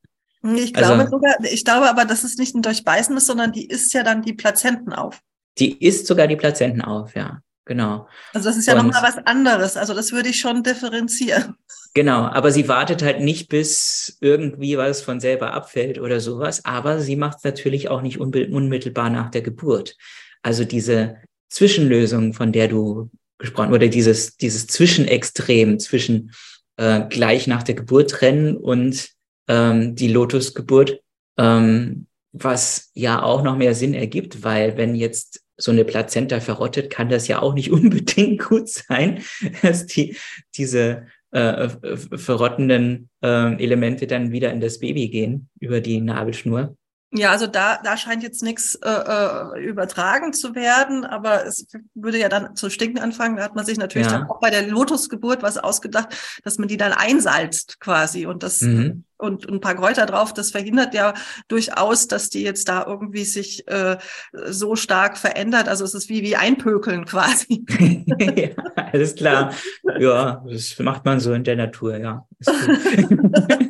[0.56, 3.65] Ich glaube also, sogar, ich glaube aber, dass es nicht ein Durchbeißen ist, sondern die
[3.65, 5.19] isst ja dann die Plazenten auf.
[5.58, 8.08] Die isst sogar die Plazenten auf, ja, genau.
[8.34, 9.77] Also das ist ja nochmal was anderes.
[9.77, 11.56] Also das würde ich schon differenzieren.
[11.93, 16.65] Genau, aber sie wartet halt nicht, bis irgendwie was von selber abfällt oder sowas.
[16.65, 19.95] Aber sie macht es natürlich auch nicht unmittelbar nach der Geburt.
[20.41, 21.17] Also diese
[21.49, 26.32] Zwischenlösung, von der du gesprochen, oder dieses, dieses Zwischenextrem zwischen
[26.77, 29.10] äh, gleich nach der Geburt trennen und
[29.47, 31.01] ähm, die Lotusgeburt,
[31.38, 36.89] ähm, was ja auch noch mehr Sinn ergibt, weil wenn jetzt so eine Plazenta verrottet,
[36.89, 39.22] kann das ja auch nicht unbedingt gut sein,
[39.62, 40.15] dass die,
[40.56, 46.78] diese äh, verrottenden äh, Elemente dann wieder in das Baby gehen über die Nabelschnur.
[47.12, 51.65] Ja, also da, da scheint jetzt nichts äh, äh, übertragen zu werden, aber es
[51.96, 53.38] würde ja dann zu stinken anfangen.
[53.38, 54.20] Da hat man sich natürlich ja.
[54.20, 56.10] dann auch bei der Lotusgeburt was ausgedacht,
[56.43, 59.06] dass man die dann einsalzt quasi und das mhm.
[59.15, 60.34] und, und ein paar Kräuter drauf.
[60.34, 61.13] Das verhindert ja
[61.48, 63.98] durchaus, dass die jetzt da irgendwie sich äh,
[64.34, 65.70] so stark verändert.
[65.70, 67.63] Also es ist wie wie einpökeln quasi.
[68.36, 69.54] ja, alles klar.
[69.98, 72.28] Ja, das macht man so in der Natur, ja.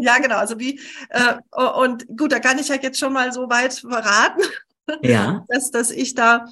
[0.00, 0.36] ja, genau.
[0.36, 0.80] Also wie,
[1.10, 4.42] äh, und gut, da kann ich ja jetzt schon mal so weit verraten,
[5.02, 5.44] ja.
[5.48, 6.46] dass, dass ich da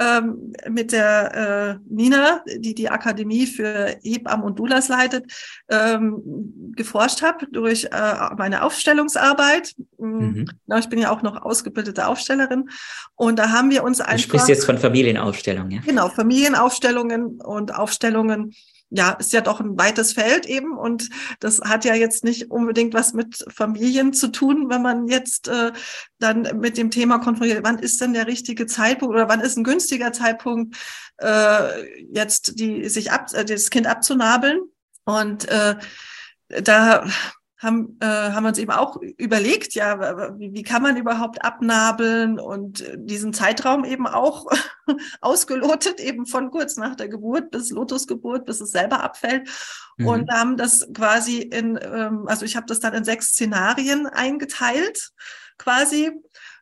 [0.00, 5.24] ähm, mit der äh, Nina, die die Akademie für Hebammen und Doulas leitet,
[5.68, 9.74] ähm, geforscht habe durch äh, meine Aufstellungsarbeit.
[9.98, 10.46] Mhm.
[10.66, 12.70] Na, ich bin ja auch noch ausgebildete Aufstellerin.
[13.16, 14.14] Und da haben wir uns einfach...
[14.14, 15.80] Du sprichst jetzt von Familienaufstellungen, ja?
[15.84, 18.54] Genau, Familienaufstellungen und Aufstellungen
[18.90, 22.94] ja, ist ja doch ein weites Feld eben und das hat ja jetzt nicht unbedingt
[22.94, 25.72] was mit Familien zu tun, wenn man jetzt äh,
[26.18, 29.64] dann mit dem Thema konfrontiert, wann ist denn der richtige Zeitpunkt oder wann ist ein
[29.64, 30.76] günstiger Zeitpunkt,
[31.18, 34.60] äh, jetzt die sich ab, äh, das Kind abzunabeln?
[35.04, 35.76] Und äh,
[36.48, 37.06] da
[37.58, 42.38] haben, äh, haben wir uns eben auch überlegt, ja, wie, wie kann man überhaupt abnabeln
[42.38, 44.46] und diesen Zeitraum eben auch
[45.20, 49.48] ausgelotet, eben von kurz nach der Geburt bis Lotusgeburt, bis es selber abfällt.
[49.96, 50.06] Mhm.
[50.06, 55.10] Und haben das quasi in, ähm, also ich habe das dann in sechs Szenarien eingeteilt,
[55.58, 56.12] quasi.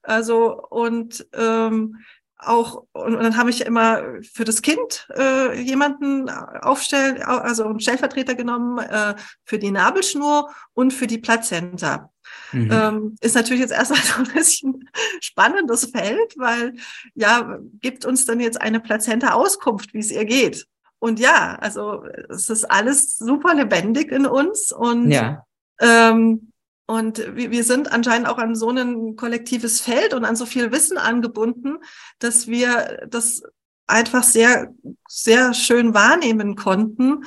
[0.03, 1.99] Also und ähm,
[2.39, 7.81] auch und, und dann habe ich immer für das Kind äh, jemanden aufstellen, also einen
[7.81, 12.11] Stellvertreter genommen äh, für die Nabelschnur und für die Plazenta.
[12.53, 12.71] Mhm.
[12.73, 14.89] Ähm, ist natürlich jetzt erstmal so ein bisschen
[15.21, 16.75] spannendes Feld, weil
[17.15, 20.67] ja, gibt uns dann jetzt eine Plazenta Auskunft, wie es ihr geht.
[20.99, 25.45] Und ja, also es ist alles super lebendig in uns und ja.
[25.81, 26.53] ähm,
[26.87, 30.99] und wir sind anscheinend auch an so ein kollektives Feld und an so viel Wissen
[30.99, 31.79] angebunden,
[32.21, 33.43] dass wir das
[33.87, 34.73] einfach sehr,
[35.09, 37.25] sehr schön wahrnehmen konnten.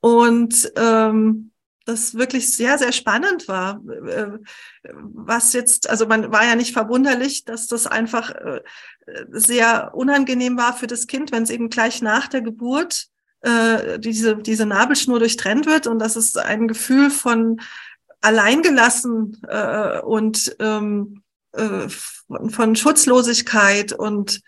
[0.00, 1.52] Und ähm,
[1.84, 3.82] das wirklich sehr, sehr spannend war.
[4.06, 4.38] Äh,
[4.84, 8.60] was jetzt, also man war ja nicht verwunderlich, dass das einfach äh,
[9.30, 13.06] sehr unangenehm war für das Kind, wenn es eben gleich nach der Geburt
[13.40, 17.60] äh, diese, diese Nabelschnur durchtrennt wird und dass es ein Gefühl von
[18.22, 24.40] alleingelassen äh, und ähm, äh, von, von Schutzlosigkeit und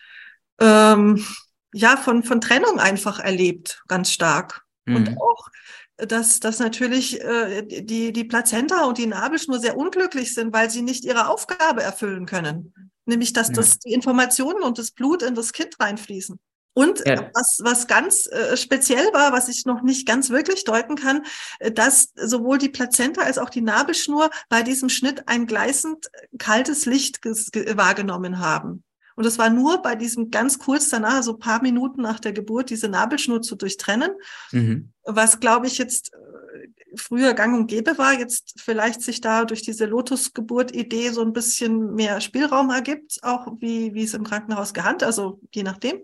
[0.60, 1.24] ähm,
[1.72, 4.62] ja, von, von Trennung einfach erlebt, ganz stark.
[4.86, 4.96] Mhm.
[4.96, 5.48] Und auch,
[5.96, 10.82] dass, dass natürlich äh, die, die Plazenta und die Nabelschnur sehr unglücklich sind, weil sie
[10.82, 12.72] nicht ihre Aufgabe erfüllen können.
[13.06, 13.54] Nämlich, dass ja.
[13.54, 16.38] das, die Informationen und das Blut in das Kind reinfließen.
[16.74, 17.30] Und ja.
[17.34, 21.22] was, was ganz äh, speziell war, was ich noch nicht ganz wirklich deuten kann,
[21.60, 26.84] äh, dass sowohl die Plazenta als auch die Nabelschnur bei diesem Schnitt ein gleißend kaltes
[26.84, 28.82] Licht wahrgenommen haben.
[29.16, 32.70] Und es war nur bei diesem ganz kurz danach, so paar Minuten nach der Geburt,
[32.70, 34.10] diese Nabelschnur zu durchtrennen,
[34.50, 34.92] mhm.
[35.04, 39.62] was glaube ich jetzt äh, früher gang und gäbe war, jetzt vielleicht sich da durch
[39.62, 45.04] diese Lotusgeburt-Idee so ein bisschen mehr Spielraum ergibt, auch wie, wie es im Krankenhaus gehandelt,
[45.04, 46.00] also je nachdem.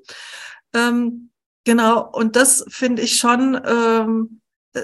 [0.75, 1.31] Ähm,
[1.65, 4.41] genau, und das finde ich schon, ähm,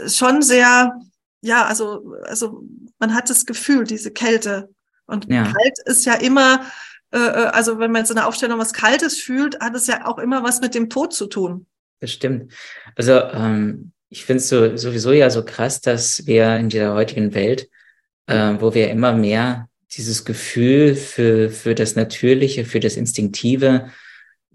[0.09, 0.99] schon sehr,
[1.40, 2.62] ja, also, also
[2.99, 4.70] man hat das Gefühl, diese Kälte.
[5.07, 5.44] Und ja.
[5.44, 6.66] kalt ist ja immer,
[7.12, 10.07] äh, äh, also wenn man jetzt in der Aufstellung was Kaltes fühlt, hat es ja
[10.07, 11.66] auch immer was mit dem Tod zu tun.
[12.01, 12.53] Das stimmt.
[12.96, 17.35] Also ähm, ich finde es so, sowieso ja so krass, dass wir in dieser heutigen
[17.35, 17.68] Welt,
[18.27, 23.90] äh, wo wir immer mehr dieses Gefühl für, für das Natürliche, für das Instinktive,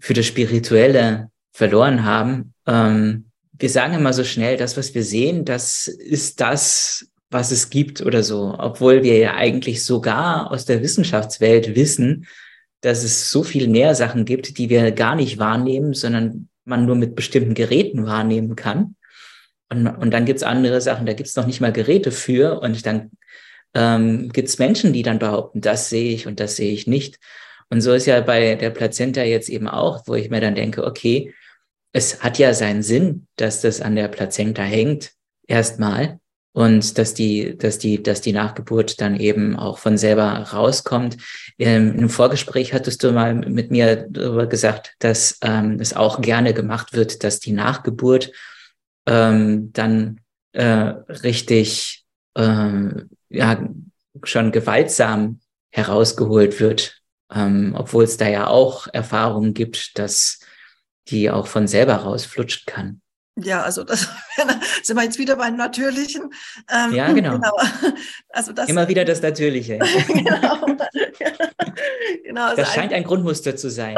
[0.02, 2.54] für das Spirituelle verloren haben.
[2.66, 7.70] Ähm, wir sagen immer so schnell, das, was wir sehen, das ist das, was es
[7.70, 12.26] gibt oder so, obwohl wir ja eigentlich sogar aus der Wissenschaftswelt wissen,
[12.80, 16.96] dass es so viel mehr Sachen gibt, die wir gar nicht wahrnehmen, sondern man nur
[16.96, 18.96] mit bestimmten Geräten wahrnehmen kann.
[19.70, 22.60] Und, und dann gibt's andere Sachen, da gibt's noch nicht mal Geräte für.
[22.60, 23.12] Und dann
[23.74, 27.20] ähm, gibt's Menschen, die dann behaupten, das sehe ich und das sehe ich nicht.
[27.72, 30.84] Und so ist ja bei der Plazenta jetzt eben auch, wo ich mir dann denke,
[30.84, 31.32] okay,
[31.92, 35.12] es hat ja seinen Sinn, dass das an der Plazenta hängt,
[35.46, 36.20] erstmal.
[36.52, 41.16] Und dass die, dass die, dass die Nachgeburt dann eben auch von selber rauskommt.
[41.58, 46.52] Ähm, Im Vorgespräch hattest du mal mit mir darüber gesagt, dass ähm, es auch gerne
[46.52, 48.32] gemacht wird, dass die Nachgeburt
[49.06, 50.20] ähm, dann
[50.52, 52.04] äh, richtig
[52.36, 53.66] ähm, ja
[54.24, 57.01] schon gewaltsam herausgeholt wird
[57.34, 60.40] ähm, obwohl es da ja auch Erfahrungen gibt, dass
[61.08, 63.02] die auch von selber rausflutschen kann.
[63.36, 64.08] Ja, also das
[64.82, 66.30] sind wir jetzt wieder beim Natürlichen.
[66.70, 67.32] Ähm, ja, genau.
[67.32, 67.56] genau.
[68.28, 69.78] Also das, Immer wieder das Natürliche.
[70.08, 70.66] genau.
[72.24, 73.94] genau also das scheint ein, ein Grundmuster zu sein.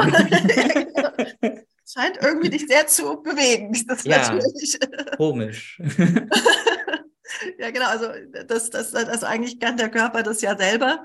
[1.87, 4.79] scheint irgendwie dich sehr zu bewegen, das ja, Natürliche.
[5.17, 5.81] Komisch.
[7.59, 7.87] ja, genau.
[7.87, 8.09] Also
[8.47, 11.05] das, das, also eigentlich kann der Körper das ja selber.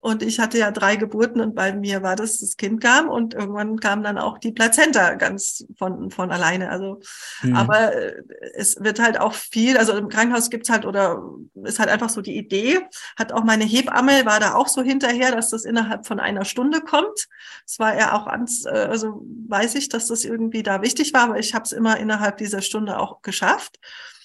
[0.00, 3.34] Und ich hatte ja drei Geburten und bei mir war das, das Kind kam und
[3.34, 6.70] irgendwann kam dann auch die Plazenta ganz von, von alleine.
[6.70, 7.00] Also,
[7.42, 7.56] mhm.
[7.56, 8.22] aber äh,
[8.54, 11.20] es wird halt auch viel, also im Krankenhaus gibt's halt oder
[11.64, 12.78] ist halt einfach so die Idee,
[13.16, 16.80] hat auch meine Hebamme, war da auch so hinterher, dass das innerhalb von einer Stunde
[16.80, 17.26] kommt.
[17.66, 21.24] Es war ja auch ans, äh, also weiß ich, dass das irgendwie da wichtig war,
[21.24, 23.80] aber ich habe es immer innerhalb dieser Stunde auch geschafft.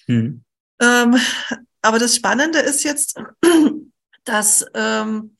[0.06, 0.44] Mhm.
[0.80, 1.16] Ähm,
[1.82, 3.20] aber das Spannende ist jetzt,
[4.24, 5.33] dass ähm,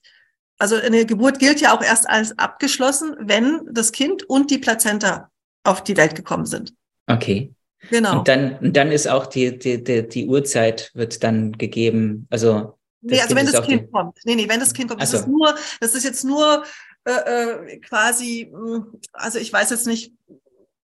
[0.64, 5.31] also eine Geburt gilt ja auch erst als abgeschlossen, wenn das Kind und die Plazenta
[5.62, 6.72] auf die Welt gekommen sind.
[7.07, 7.53] Okay.
[7.90, 8.20] Genau.
[8.20, 12.27] Und dann, und dann ist auch die, die, die, die Uhrzeit wird dann gegeben.
[12.31, 14.16] Also, nee, also wenn das Kind kommt.
[14.24, 15.03] Nee, nee, wenn das Kind kommt.
[15.03, 15.18] Das so.
[15.18, 16.64] ist nur, das ist jetzt nur
[17.05, 20.14] äh, äh, quasi, hm, also ich weiß jetzt nicht,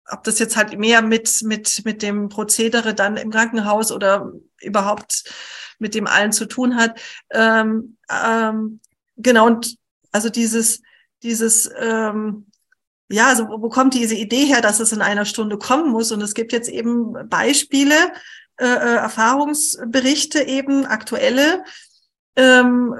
[0.07, 4.31] ob das jetzt halt mehr mit, mit, mit dem Prozedere dann im Krankenhaus oder
[4.61, 5.23] überhaupt
[5.79, 7.01] mit dem allen zu tun hat.
[7.31, 8.79] Ähm, ähm,
[9.17, 9.75] Genau, und
[10.11, 10.81] also dieses,
[11.21, 12.47] dieses, ähm,
[13.09, 16.11] ja, also wo, kommt diese Idee her, dass es in einer Stunde kommen muss?
[16.11, 17.95] Und es gibt jetzt eben Beispiele,
[18.57, 21.63] äh, äh, Erfahrungsberichte eben, aktuelle,
[22.35, 22.95] ähm,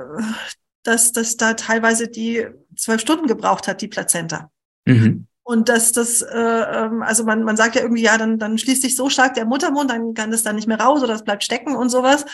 [0.83, 4.51] dass, dass da teilweise die zwölf Stunden gebraucht hat, die Plazenta.
[4.85, 5.27] Mhm.
[5.43, 8.81] Und dass das, äh, ähm, also man, man sagt ja irgendwie, ja, dann, dann schließt
[8.81, 11.43] sich so stark der Muttermund, dann kann das dann nicht mehr raus oder es bleibt
[11.43, 12.25] stecken und sowas.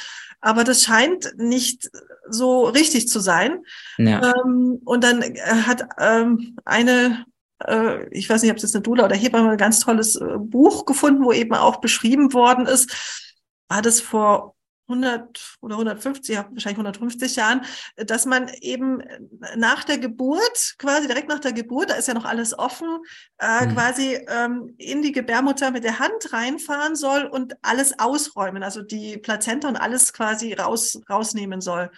[0.41, 1.89] Aber das scheint nicht
[2.30, 3.63] so richtig zu sein.
[3.98, 4.34] Ja.
[4.45, 7.26] Ähm, und dann äh, hat ähm, eine,
[7.65, 10.38] äh, ich weiß nicht, ob es jetzt eine Dula oder Hebamme, ein ganz tolles äh,
[10.38, 12.95] Buch gefunden, wo eben auch beschrieben worden ist,
[13.67, 14.56] war das vor
[14.89, 17.62] 100 oder 150, ja, wahrscheinlich 150 Jahren,
[17.95, 19.02] dass man eben
[19.56, 22.88] nach der Geburt, quasi direkt nach der Geburt, da ist ja noch alles offen,
[23.39, 23.73] äh, mhm.
[23.73, 29.17] quasi ähm, in die Gebärmutter mit der Hand reinfahren soll und alles ausräumen, also die
[29.17, 31.91] Plazenta und alles quasi raus, rausnehmen soll.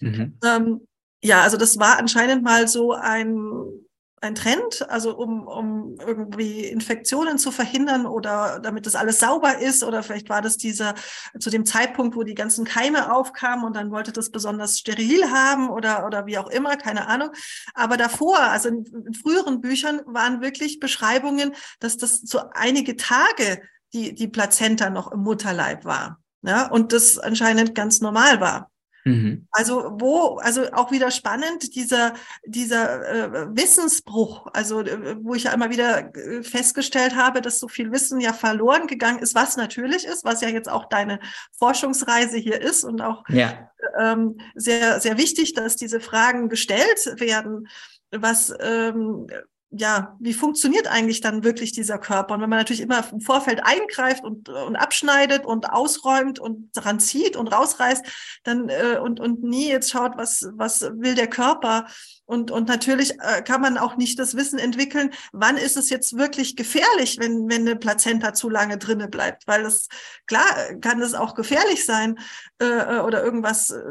[0.00, 0.38] Mhm.
[0.44, 0.88] Ähm,
[1.22, 3.87] ja, also das war anscheinend mal so ein
[4.20, 9.82] ein Trend, also um, um irgendwie Infektionen zu verhindern oder damit das alles sauber ist
[9.84, 10.94] oder vielleicht war das dieser
[11.38, 15.70] zu dem Zeitpunkt, wo die ganzen Keime aufkamen und dann wollte das besonders steril haben
[15.70, 17.30] oder oder wie auch immer, keine Ahnung.
[17.74, 23.62] Aber davor, also in, in früheren Büchern waren wirklich Beschreibungen, dass das so einige Tage
[23.92, 28.70] die die Plazenta noch im Mutterleib war, ja und das anscheinend ganz normal war.
[29.08, 29.48] Mhm.
[29.50, 35.52] Also wo, also auch wieder spannend, dieser, dieser äh, Wissensbruch, also äh, wo ich ja
[35.52, 40.04] immer wieder äh, festgestellt habe, dass so viel Wissen ja verloren gegangen ist, was natürlich
[40.04, 41.20] ist, was ja jetzt auch deine
[41.58, 43.70] Forschungsreise hier ist und auch ja.
[43.98, 47.68] ähm, sehr, sehr wichtig, dass diese Fragen gestellt werden,
[48.10, 49.26] was ähm,
[49.70, 52.34] ja, wie funktioniert eigentlich dann wirklich dieser Körper?
[52.34, 57.00] Und wenn man natürlich immer im Vorfeld eingreift und, und abschneidet und ausräumt und dran
[57.00, 58.04] zieht und rausreißt,
[58.44, 61.86] dann äh, und, und nie jetzt schaut, was, was will der Körper?
[62.24, 66.16] Und, und natürlich äh, kann man auch nicht das Wissen entwickeln, wann ist es jetzt
[66.16, 69.46] wirklich gefährlich, wenn, wenn eine Plazenta zu lange drinne bleibt.
[69.46, 69.88] Weil das,
[70.26, 70.46] klar,
[70.80, 72.18] kann es auch gefährlich sein
[72.58, 73.82] äh, äh oder irgendwas äh,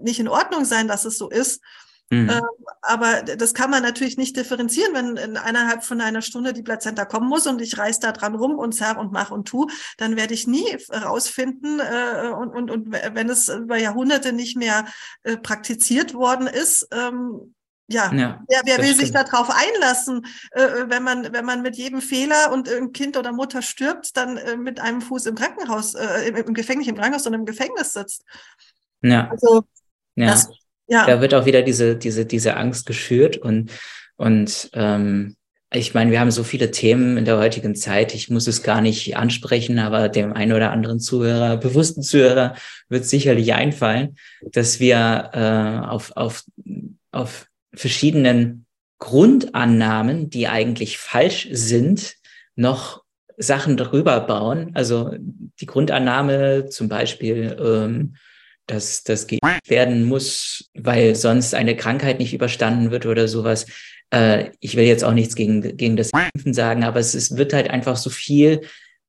[0.00, 1.60] nicht in Ordnung sein, dass es so ist.
[2.10, 2.30] Mhm.
[2.30, 2.42] Ähm,
[2.80, 7.04] aber das kann man natürlich nicht differenzieren, wenn in eineinhalb von einer Stunde die Plazenta
[7.04, 9.66] kommen muss und ich reiß da dran rum und zerr und mach und tu,
[9.98, 14.86] dann werde ich nie rausfinden äh, und, und, und wenn es über Jahrhunderte nicht mehr
[15.22, 17.54] äh, praktiziert worden ist, ähm,
[17.90, 19.00] ja, ja, wer, wer will stimmt.
[19.00, 23.32] sich darauf einlassen, äh, wenn man wenn man mit jedem Fehler und ein Kind oder
[23.32, 27.26] Mutter stirbt, dann äh, mit einem Fuß im Krankenhaus, äh, im, im Gefängnis, im Krankenhaus
[27.26, 28.24] und im Gefängnis sitzt.
[29.00, 29.30] Ja.
[29.30, 29.64] Also
[30.16, 30.26] ja.
[30.26, 30.50] Das,
[30.88, 31.06] ja.
[31.06, 33.70] Da wird auch wieder diese, diese, diese Angst geschürt und,
[34.16, 35.36] und ähm,
[35.70, 38.14] ich meine, wir haben so viele Themen in der heutigen Zeit.
[38.14, 42.54] Ich muss es gar nicht ansprechen, aber dem einen oder anderen Zuhörer, bewussten Zuhörer,
[42.88, 46.44] wird sicherlich einfallen, dass wir äh, auf, auf,
[47.12, 48.64] auf verschiedenen
[48.98, 52.14] Grundannahmen, die eigentlich falsch sind,
[52.56, 53.02] noch
[53.36, 54.72] Sachen darüber bauen.
[54.74, 55.12] Also
[55.60, 58.14] die Grundannahme zum Beispiel, ähm,
[58.68, 63.66] dass das geimpft werden muss, weil sonst eine Krankheit nicht überstanden wird oder sowas.
[64.10, 67.52] Äh, ich will jetzt auch nichts gegen, gegen das Impfen sagen, aber es, es wird
[67.52, 68.60] halt einfach so viel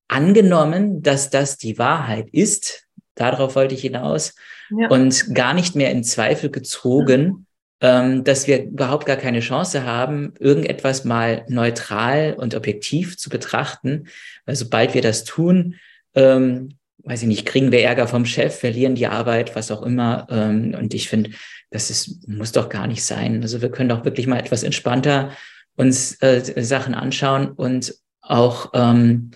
[0.07, 2.87] angenommen, dass das die Wahrheit ist.
[3.15, 4.33] Darauf wollte ich hinaus.
[4.71, 4.87] Ja.
[4.89, 7.45] Und gar nicht mehr in Zweifel gezogen,
[7.81, 14.07] ähm, dass wir überhaupt gar keine Chance haben, irgendetwas mal neutral und objektiv zu betrachten.
[14.45, 15.75] Weil sobald wir das tun,
[16.15, 16.78] ähm,
[17.09, 20.27] weiß ich nicht, kriegen wir Ärger vom Chef, verlieren die Arbeit, was auch immer.
[20.29, 21.31] Ähm, und ich finde,
[21.71, 23.41] das ist, muss doch gar nicht sein.
[23.41, 25.31] Also wir können doch wirklich mal etwas entspannter
[25.75, 29.31] uns äh, Sachen anschauen und auch ähm,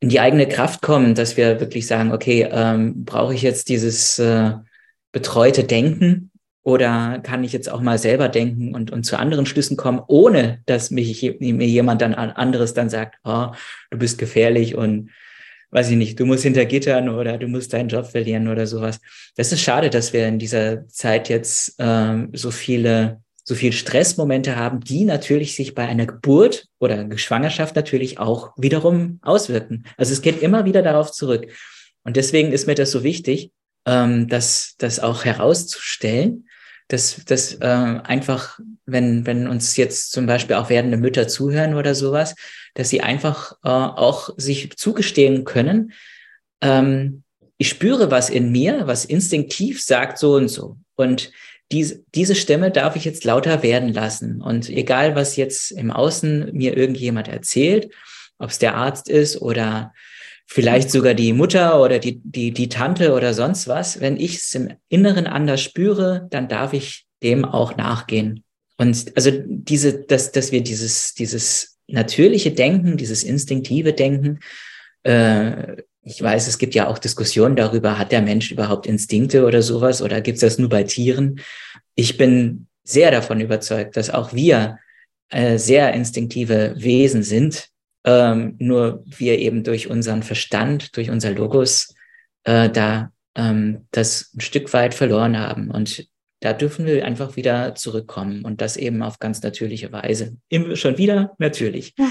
[0.00, 4.18] in die eigene Kraft kommen, dass wir wirklich sagen, okay, ähm, brauche ich jetzt dieses
[4.18, 4.52] äh,
[5.10, 6.30] betreute Denken
[6.62, 10.60] oder kann ich jetzt auch mal selber denken und, und zu anderen Schlüssen kommen, ohne
[10.66, 13.52] dass mich mir jemand dann anderes dann sagt, oh,
[13.90, 15.10] du bist gefährlich und
[15.70, 19.00] weiß ich nicht, du musst hinter Gittern oder du musst deinen Job verlieren oder sowas.
[19.36, 24.56] Das ist schade, dass wir in dieser Zeit jetzt ähm, so viele, so viel Stressmomente
[24.56, 29.84] haben, die natürlich sich bei einer Geburt oder Schwangerschaft natürlich auch wiederum auswirken.
[29.96, 31.46] Also es geht immer wieder darauf zurück.
[32.02, 33.52] Und deswegen ist mir das so wichtig,
[33.86, 36.48] ähm, das, das auch herauszustellen,
[36.88, 41.94] dass, dass äh, einfach, wenn, wenn uns jetzt zum Beispiel auch werdende Mütter zuhören oder
[41.94, 42.34] sowas,
[42.74, 45.92] dass sie einfach äh, auch sich zugestehen können,
[46.60, 47.22] ähm,
[47.58, 50.78] ich spüre was in mir, was instinktiv sagt so und so.
[50.96, 51.30] Und
[51.72, 54.40] diese, diese Stimme darf ich jetzt lauter werden lassen.
[54.40, 57.92] Und egal, was jetzt im Außen mir irgendjemand erzählt,
[58.38, 59.92] ob es der Arzt ist oder
[60.46, 64.54] vielleicht sogar die Mutter oder die, die, die Tante oder sonst was, wenn ich es
[64.54, 68.42] im Inneren anders spüre, dann darf ich dem auch nachgehen.
[68.78, 74.40] Und also diese, dass, dass wir dieses, dieses natürliche Denken, dieses instinktive Denken,
[75.02, 79.62] äh, ich weiß, es gibt ja auch Diskussionen darüber, hat der Mensch überhaupt Instinkte oder
[79.62, 81.40] sowas oder gibt es das nur bei Tieren?
[81.94, 84.78] Ich bin sehr davon überzeugt, dass auch wir
[85.28, 87.70] äh, sehr instinktive Wesen sind
[88.04, 91.94] ähm, nur wir eben durch unseren Verstand, durch unser Logos
[92.44, 95.70] äh, da ähm, das ein Stück weit verloren haben.
[95.70, 96.06] Und
[96.40, 100.36] da dürfen wir einfach wieder zurückkommen und das eben auf ganz natürliche Weise.
[100.48, 101.94] Immer schon wieder natürlich.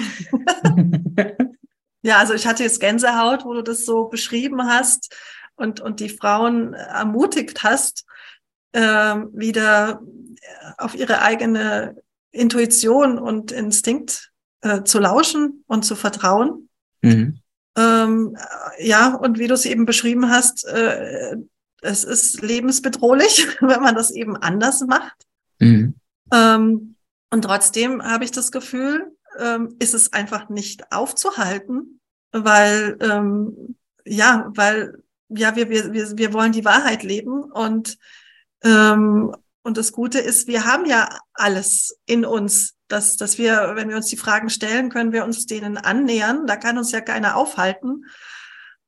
[2.04, 5.16] ja, also ich hatte jetzt Gänsehaut, wo du das so beschrieben hast
[5.56, 8.06] und, und die Frauen ermutigt hast,
[8.72, 10.02] äh, wieder
[10.78, 11.98] auf ihre eigene
[12.32, 16.70] Intuition und Instinkt äh, zu lauschen und zu vertrauen.
[17.02, 17.40] Mhm.
[17.78, 18.38] Ähm,
[18.78, 21.36] ja, und wie du es eben beschrieben hast, äh,
[21.82, 25.26] es ist lebensbedrohlich, wenn man das eben anders macht.
[25.60, 25.96] Mhm.
[26.34, 26.96] Ähm,
[27.32, 32.00] Und trotzdem habe ich das Gefühl, ähm, ist es einfach nicht aufzuhalten,
[32.32, 33.76] weil ähm,
[34.06, 37.98] ja, weil ja wir wir wir wir wollen die Wahrheit leben und
[38.64, 43.90] ähm, und das Gute ist, wir haben ja alles in uns, dass dass wir, wenn
[43.90, 46.48] wir uns die Fragen stellen, können wir uns denen annähern.
[46.48, 48.06] Da kann uns ja keiner aufhalten.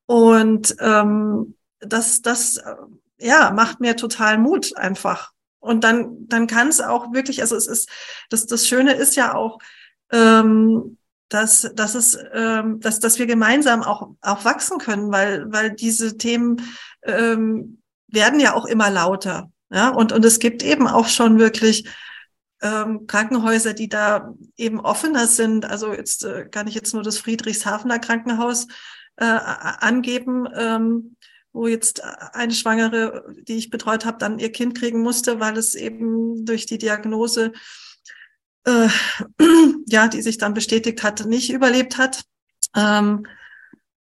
[0.07, 2.61] Und ähm, das das
[3.19, 5.31] ja macht mir total Mut einfach.
[5.59, 7.89] Und dann dann kann es auch wirklich, also es ist
[8.29, 9.59] das das Schöne ist ja auch
[10.11, 10.97] ähm,
[11.31, 16.17] dass, dass, es, ähm, dass, dass wir gemeinsam auch, auch wachsen können, weil, weil diese
[16.17, 16.61] Themen
[17.03, 19.49] ähm, werden ja auch immer lauter.
[19.69, 19.89] Ja?
[19.89, 21.87] Und, und es gibt eben auch schon wirklich
[22.61, 25.65] ähm, Krankenhäuser, die da eben offener sind.
[25.65, 28.67] Also jetzt äh, kann ich jetzt nur das Friedrichshafener Krankenhaus
[29.15, 31.15] äh, angeben, ähm,
[31.53, 35.75] wo jetzt eine Schwangere, die ich betreut habe, dann ihr Kind kriegen musste, weil es
[35.75, 37.51] eben durch die Diagnose
[38.65, 38.87] äh,
[39.87, 42.23] ja, die sich dann bestätigt hat, nicht überlebt hat.
[42.75, 43.25] Ähm,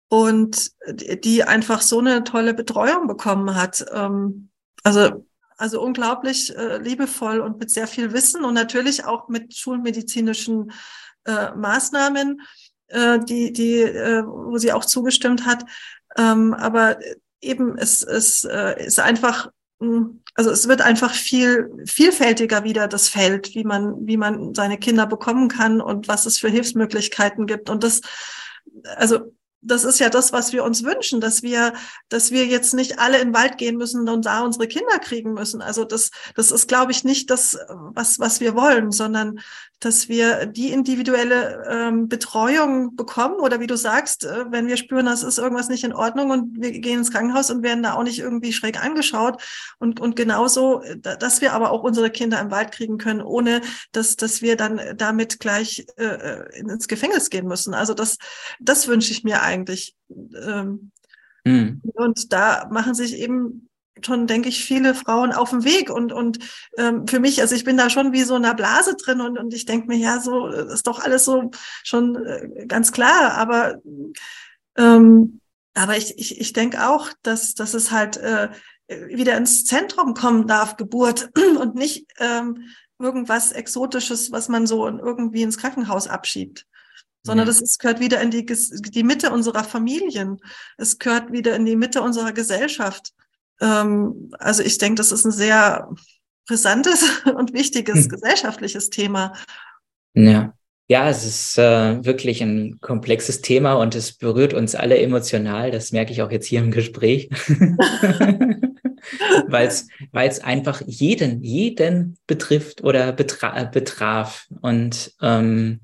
[0.10, 3.86] und die einfach so eine tolle Betreuung bekommen hat.
[3.93, 4.50] Ähm,
[4.84, 5.26] also,
[5.58, 10.72] also unglaublich äh, liebevoll und mit sehr viel Wissen und natürlich auch mit schulmedizinischen
[11.26, 12.41] äh, Maßnahmen,
[12.88, 15.64] äh, die, die, äh, wo sie auch zugestimmt hat.
[16.18, 16.97] Ähm, aber
[17.42, 23.10] eben, es, es äh, ist einfach hm, also es wird einfach viel vielfältiger wieder das
[23.10, 27.70] Feld, wie man, wie man seine Kinder bekommen kann und was es für Hilfsmöglichkeiten gibt.
[27.70, 28.02] Und das,
[28.96, 31.74] also das ist ja das, was wir uns wünschen, dass wir,
[32.08, 35.34] dass wir jetzt nicht alle in den Wald gehen müssen und da unsere Kinder kriegen
[35.34, 35.62] müssen.
[35.62, 39.40] Also das, das ist, glaube ich, nicht das, was, was wir wollen, sondern
[39.80, 45.06] dass wir die individuelle ähm, Betreuung bekommen oder wie du sagst, äh, wenn wir spüren,
[45.06, 48.04] das ist irgendwas nicht in Ordnung und wir gehen ins Krankenhaus und werden da auch
[48.04, 49.42] nicht irgendwie schräg angeschaut
[49.80, 53.62] und, und genauso, äh, dass wir aber auch unsere Kinder im Wald kriegen können, ohne
[53.94, 57.74] dass, dass wir dann damit gleich äh, äh ins Gefängnis gehen müssen.
[57.74, 58.18] Also das,
[58.60, 59.96] das wünsche ich mir eigentlich.
[60.10, 60.92] Ähm,
[61.46, 61.82] mhm.
[61.94, 63.69] Und da machen sich eben
[64.06, 65.89] schon, denke ich, viele Frauen auf dem Weg.
[65.89, 66.39] Und, und
[66.78, 69.38] ähm, für mich, also ich bin da schon wie so in einer Blase drin und,
[69.38, 71.52] und ich denke mir, ja, so ist doch alles so
[71.84, 73.34] schon äh, ganz klar.
[73.34, 73.82] Aber,
[74.78, 75.41] ähm,
[75.74, 78.50] aber ich, ich, ich denke auch, dass, dass es halt äh,
[78.88, 81.30] wieder ins Zentrum kommen darf, Geburt
[81.60, 86.66] und nicht ähm, irgendwas Exotisches, was man so irgendwie ins Krankenhaus abschiebt
[87.24, 90.39] sondern das ist, gehört wieder in die, die Mitte unserer Familien.
[90.78, 93.14] Es gehört wieder in die Mitte unserer Gesellschaft.
[93.62, 95.89] Ähm, also ich denke, das ist ein sehr
[96.47, 97.05] brisantes
[97.36, 98.10] und wichtiges hm.
[98.10, 99.34] gesellschaftliches Thema.
[100.14, 100.53] Ja.
[100.91, 105.70] Ja, es ist äh, wirklich ein komplexes Thema und es berührt uns alle emotional.
[105.70, 107.30] Das merke ich auch jetzt hier im Gespräch.
[109.47, 114.47] weil es einfach jeden, jeden betrifft oder betra betraf.
[114.62, 115.82] Und ähm,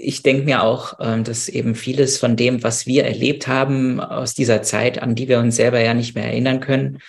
[0.00, 4.32] ich denke mir auch, ähm, dass eben vieles von dem, was wir erlebt haben aus
[4.32, 7.00] dieser Zeit, an die wir uns selber ja nicht mehr erinnern können,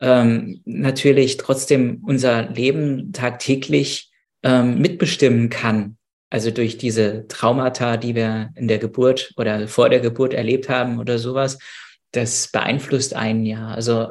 [0.00, 4.10] ähm, natürlich trotzdem unser Leben tagtäglich
[4.42, 5.96] ähm, mitbestimmen kann.
[6.28, 10.98] Also durch diese Traumata, die wir in der Geburt oder vor der Geburt erlebt haben
[10.98, 11.58] oder sowas,
[12.10, 13.68] das beeinflusst einen ja.
[13.68, 14.10] Also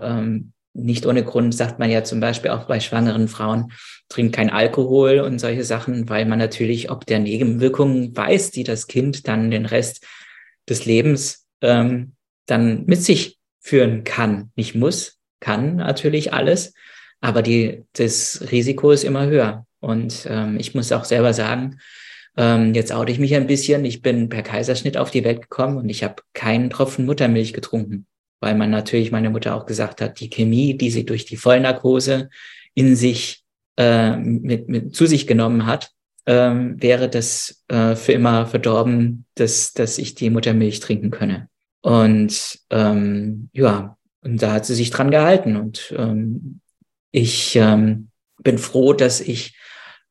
[0.74, 3.72] nicht ohne Grund sagt man ja zum Beispiel auch bei schwangeren Frauen,
[4.10, 8.88] trinkt kein Alkohol und solche Sachen, weil man natürlich ob der Nebenwirkungen weiß, die das
[8.88, 10.06] Kind dann den Rest
[10.68, 12.14] des Lebens ähm,
[12.48, 14.52] dann mit sich führen kann.
[14.56, 16.74] Nicht muss, kann natürlich alles,
[17.22, 19.66] aber die, das Risiko ist immer höher.
[19.80, 21.80] Und ähm, ich muss auch selber sagen,
[22.36, 23.86] ähm, jetzt oute ich mich ein bisschen.
[23.86, 28.08] Ich bin per Kaiserschnitt auf die Welt gekommen und ich habe keinen Tropfen Muttermilch getrunken
[28.44, 32.30] weil man natürlich, meine Mutter auch gesagt hat, die Chemie, die sie durch die Vollnarkose
[32.74, 33.44] in sich
[33.78, 35.92] äh, mit, mit zu sich genommen hat,
[36.26, 41.48] ähm, wäre das äh, für immer verdorben, dass, dass ich die Muttermilch trinken könne.
[41.82, 45.56] Und ähm, ja, und da hat sie sich dran gehalten.
[45.56, 46.60] Und ähm,
[47.12, 48.10] ich ähm,
[48.42, 49.58] bin froh, dass ich,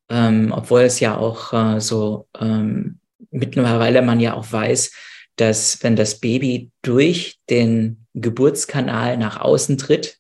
[0.09, 2.99] ähm, obwohl es ja auch äh, so ähm,
[3.31, 4.91] mittlerweile man ja auch weiß,
[5.37, 10.19] dass wenn das Baby durch den Geburtskanal nach außen tritt,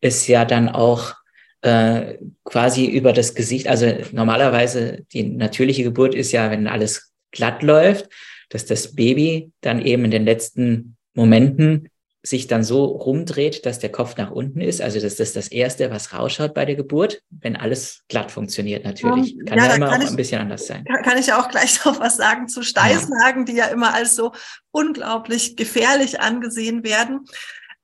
[0.00, 1.14] es ja dann auch
[1.62, 7.62] äh, quasi über das Gesicht, also normalerweise die natürliche Geburt ist ja, wenn alles glatt
[7.62, 8.08] läuft,
[8.50, 11.88] dass das Baby dann eben in den letzten Momenten
[12.26, 14.80] sich dann so rumdreht, dass der Kopf nach unten ist.
[14.80, 19.36] Also das ist das Erste, was rausschaut bei der Geburt, wenn alles glatt funktioniert natürlich.
[19.46, 20.84] Kann ja, ja immer auch ich, ein bisschen anders sein.
[21.04, 23.52] Kann ich auch gleich noch was sagen zu Steißnagen, ja.
[23.52, 24.32] die ja immer als so
[24.70, 27.26] unglaublich gefährlich angesehen werden.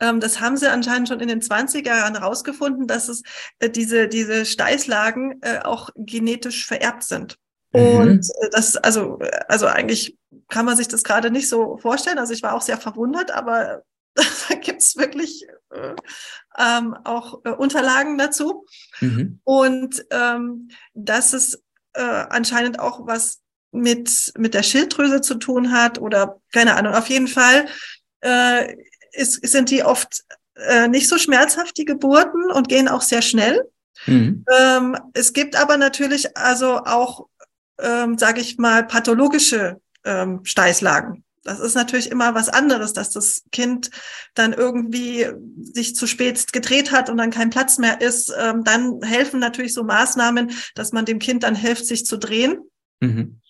[0.00, 3.22] ähm, das haben sie anscheinend schon in den 20er Jahren herausgefunden, dass es
[3.58, 7.36] äh, diese, diese Steißlagen äh, auch genetisch vererbt sind.
[7.74, 7.80] Mhm.
[7.80, 9.18] Und äh, das, also,
[9.48, 10.16] also eigentlich
[10.48, 12.18] kann man sich das gerade nicht so vorstellen.
[12.18, 13.82] Also ich war auch sehr verwundert, aber
[14.48, 15.94] da gibt's wirklich äh,
[16.58, 18.66] ähm, auch äh, Unterlagen dazu.
[19.00, 19.40] Mhm.
[19.44, 21.62] Und ähm, dass es
[21.94, 23.40] äh, anscheinend auch was
[23.72, 26.94] mit, mit der Schilddrüse zu tun hat oder keine Ahnung.
[26.94, 27.66] Auf jeden Fall
[28.20, 28.76] äh,
[29.12, 30.24] ist, sind die oft
[30.56, 33.68] äh, nicht so schmerzhaft, die Geburten, und gehen auch sehr schnell.
[34.06, 34.44] Mhm.
[34.58, 37.26] Ähm, es gibt aber natürlich also auch,
[37.78, 41.24] ähm, sage ich mal, pathologische ähm, Steißlagen.
[41.42, 43.90] Das ist natürlich immer was anderes, dass das Kind
[44.34, 45.26] dann irgendwie
[45.72, 48.32] sich zu spät gedreht hat und dann kein Platz mehr ist.
[48.38, 52.58] Ähm, dann helfen natürlich so Maßnahmen, dass man dem Kind dann hilft, sich zu drehen.
[53.00, 53.40] Mhm.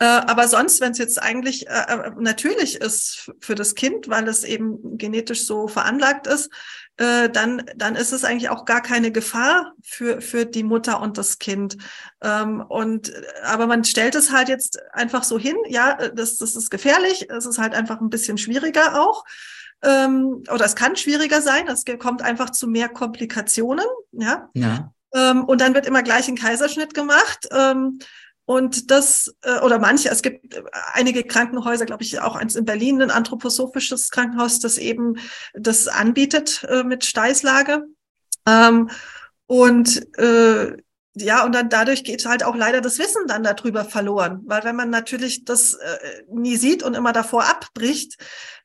[0.00, 4.26] Äh, aber sonst, wenn es jetzt eigentlich äh, äh, natürlich ist für das Kind, weil
[4.28, 6.50] es eben genetisch so veranlagt ist,
[7.00, 11.16] äh, dann, dann ist es eigentlich auch gar keine Gefahr für, für die Mutter und
[11.16, 11.78] das Kind.
[12.20, 13.10] Ähm, und,
[13.42, 17.46] aber man stellt es halt jetzt einfach so hin, ja, das, das ist gefährlich, es
[17.46, 19.24] ist halt einfach ein bisschen schwieriger auch.
[19.82, 24.50] Ähm, oder es kann schwieriger sein, es kommt einfach zu mehr Komplikationen, ja.
[24.52, 24.92] ja.
[25.14, 27.48] Ähm, und dann wird immer gleich ein Kaiserschnitt gemacht.
[27.50, 27.98] Ähm,
[28.50, 30.60] und das, äh, oder manche, es gibt
[30.92, 35.20] einige Krankenhäuser, glaube ich, auch eins in Berlin, ein anthroposophisches Krankenhaus, das eben
[35.54, 37.84] das anbietet äh, mit Steißlage.
[38.48, 38.90] Ähm,
[39.46, 40.76] und äh,
[41.14, 44.74] ja, und dann dadurch geht halt auch leider das Wissen dann darüber verloren, weil wenn
[44.74, 45.78] man natürlich das
[46.28, 48.16] nie sieht und immer davor abbricht,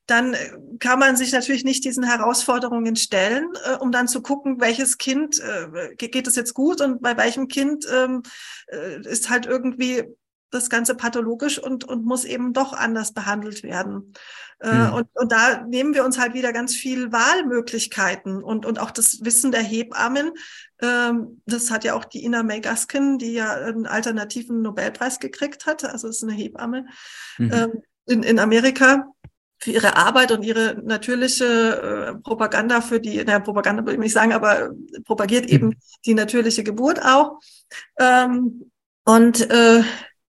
[0.05, 4.59] dann äh, kann man sich natürlich nicht diesen Herausforderungen stellen, äh, um dann zu gucken,
[4.61, 8.23] welches Kind äh, geht es jetzt gut und bei welchem Kind ähm,
[8.67, 10.03] äh, ist halt irgendwie
[10.51, 14.13] das Ganze pathologisch und, und muss eben doch anders behandelt werden.
[14.63, 14.93] Mhm.
[14.93, 19.19] Und, und da nehmen wir uns halt wieder ganz viel Wahlmöglichkeiten und, und auch das
[19.23, 20.31] Wissen der Hebammen.
[20.81, 25.65] Ähm, das hat ja auch die Ina May Gaskin, die ja einen alternativen Nobelpreis gekriegt
[25.65, 25.83] hat.
[25.83, 26.85] Also es ist eine Hebamme
[27.37, 27.51] mhm.
[27.51, 29.11] ähm, in, in Amerika
[29.65, 34.13] für ihre Arbeit und ihre natürliche äh, Propaganda für die, naja, Propaganda würde ich nicht
[34.13, 34.69] sagen, aber
[35.05, 35.75] propagiert eben mhm.
[36.05, 37.39] die natürliche Geburt auch.
[37.99, 38.69] Ähm,
[39.05, 39.81] und äh,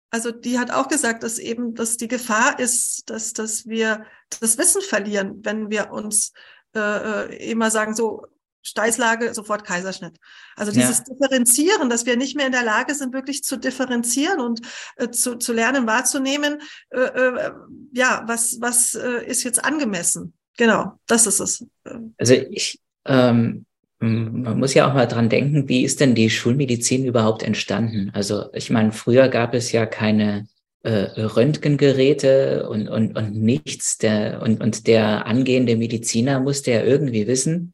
[0.09, 4.05] also die hat auch gesagt, dass eben, dass die Gefahr ist, dass, dass wir
[4.39, 6.31] das Wissen verlieren, wenn wir uns
[6.73, 8.25] äh, äh immer sagen, so
[8.65, 10.17] Steißlage, sofort Kaiserschnitt.
[10.55, 11.03] Also dieses ja.
[11.13, 14.61] Differenzieren, dass wir nicht mehr in der Lage sind, wirklich zu differenzieren und
[14.97, 17.51] äh, zu, zu lernen, wahrzunehmen, äh, äh,
[17.93, 20.33] ja, was, was äh, ist jetzt angemessen.
[20.57, 21.65] Genau, das ist es.
[22.17, 23.65] Also ich, ähm,
[23.99, 28.11] man muss ja auch mal dran denken, wie ist denn die Schulmedizin überhaupt entstanden?
[28.13, 30.47] Also ich meine, früher gab es ja keine
[30.83, 33.97] äh, Röntgengeräte und, und, und nichts.
[33.97, 37.73] Der, und, und der angehende Mediziner musste ja irgendwie wissen,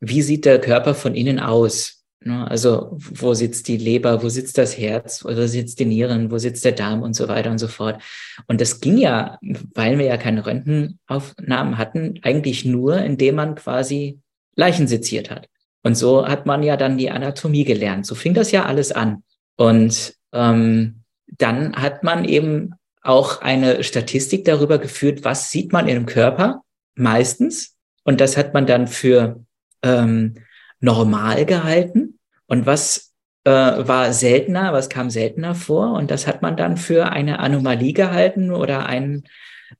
[0.00, 2.04] wie sieht der Körper von innen aus?
[2.24, 2.48] Ne?
[2.50, 6.64] Also wo sitzt die Leber, wo sitzt das Herz, wo sitzt die Nieren, wo sitzt
[6.64, 8.02] der Darm und so weiter und so fort.
[8.46, 9.38] Und das ging ja,
[9.74, 14.20] weil wir ja keine Röntgenaufnahmen hatten, eigentlich nur, indem man quasi
[14.56, 15.48] Leichen seziert hat.
[15.84, 18.04] Und so hat man ja dann die Anatomie gelernt.
[18.04, 19.22] So fing das ja alles an.
[19.56, 26.04] Und ähm, dann hat man eben auch eine Statistik darüber geführt, was sieht man im
[26.04, 26.62] Körper
[26.96, 27.76] meistens.
[28.02, 29.44] Und das hat man dann für
[29.82, 30.34] ähm,
[30.80, 33.14] normal gehalten und was
[33.44, 37.92] äh, war seltener, was kam seltener vor und das hat man dann für eine Anomalie
[37.92, 39.24] gehalten oder ein,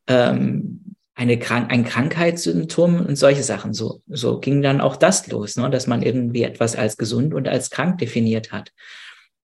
[0.06, 3.74] ähm, eine Krank ein Krankheitssymptom und solche Sachen.
[3.74, 5.68] So, so ging dann auch das los, ne?
[5.70, 8.72] dass man irgendwie etwas als gesund und als krank definiert hat.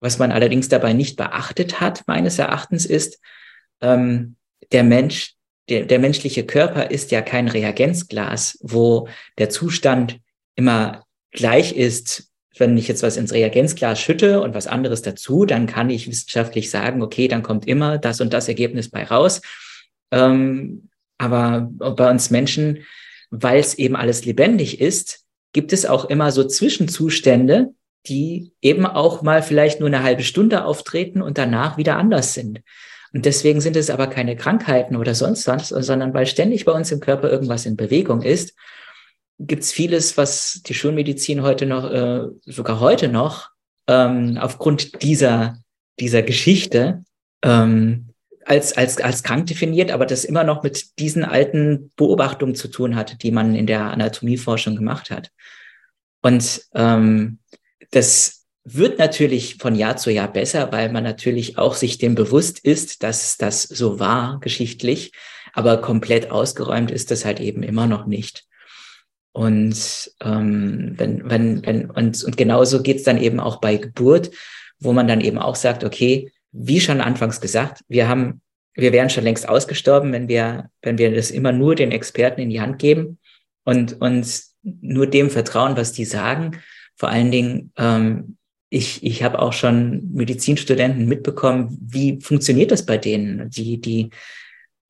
[0.00, 3.20] Was man allerdings dabei nicht beachtet hat, meines Erachtens, ist,
[3.80, 4.36] ähm,
[4.72, 5.34] der Mensch,
[5.68, 10.20] der, der menschliche Körper ist ja kein Reagenzglas, wo der Zustand
[10.56, 15.66] immer gleich ist, wenn ich jetzt was ins Reagenzglas schütte und was anderes dazu, dann
[15.66, 19.40] kann ich wissenschaftlich sagen, okay, dann kommt immer das und das Ergebnis bei raus.
[20.12, 20.88] Ähm,
[21.18, 22.84] aber bei uns Menschen,
[23.30, 27.74] weil es eben alles lebendig ist, gibt es auch immer so Zwischenzustände,
[28.06, 32.60] die eben auch mal vielleicht nur eine halbe Stunde auftreten und danach wieder anders sind.
[33.12, 36.90] Und deswegen sind es aber keine Krankheiten oder sonst was, sondern weil ständig bei uns
[36.92, 38.54] im Körper irgendwas in Bewegung ist
[39.46, 43.50] gibt es vieles, was die Schulmedizin heute noch, äh, sogar heute noch,
[43.86, 45.58] ähm, aufgrund dieser,
[46.00, 47.04] dieser Geschichte
[47.42, 48.10] ähm,
[48.44, 52.96] als, als, als krank definiert, aber das immer noch mit diesen alten Beobachtungen zu tun
[52.96, 55.30] hat, die man in der Anatomieforschung gemacht hat.
[56.22, 57.38] Und ähm,
[57.90, 62.58] das wird natürlich von Jahr zu Jahr besser, weil man natürlich auch sich dem bewusst
[62.58, 65.12] ist, dass das so war geschichtlich,
[65.52, 68.46] aber komplett ausgeräumt ist das halt eben immer noch nicht.
[69.34, 74.30] Und ähm, wenn, wenn, wenn, und, und genauso geht's dann eben auch bei Geburt,
[74.78, 78.42] wo man dann eben auch sagt, okay, wie schon anfangs gesagt, wir haben,
[78.74, 82.50] wir wären schon längst ausgestorben, wenn wir, wenn wir das immer nur den Experten in
[82.50, 83.18] die Hand geben
[83.64, 86.60] und uns nur dem vertrauen, was die sagen.
[86.94, 88.36] Vor allen Dingen, ähm,
[88.70, 93.50] ich, ich habe auch schon Medizinstudenten mitbekommen, wie funktioniert das bei denen?
[93.50, 94.10] Die, die,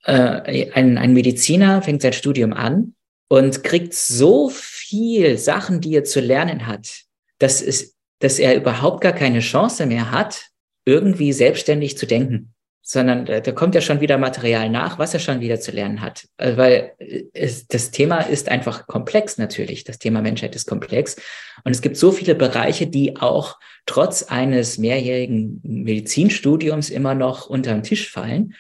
[0.05, 2.95] äh, ein, ein Mediziner fängt sein Studium an
[3.29, 7.03] und kriegt so viel Sachen, die er zu lernen hat,
[7.39, 10.47] dass, es, dass er überhaupt gar keine Chance mehr hat,
[10.85, 12.55] irgendwie selbstständig zu denken,
[12.87, 16.03] sondern da, da kommt ja schon wieder Material nach, was er schon wieder zu lernen
[16.03, 16.29] hat.
[16.37, 16.93] Also, weil
[17.33, 19.85] es, das Thema ist einfach komplex natürlich.
[19.85, 21.17] Das Thema Menschheit ist komplex.
[21.65, 27.83] Und es gibt so viele Bereiche, die auch trotz eines mehrjährigen Medizinstudiums immer noch unterm
[27.83, 28.55] Tisch fallen.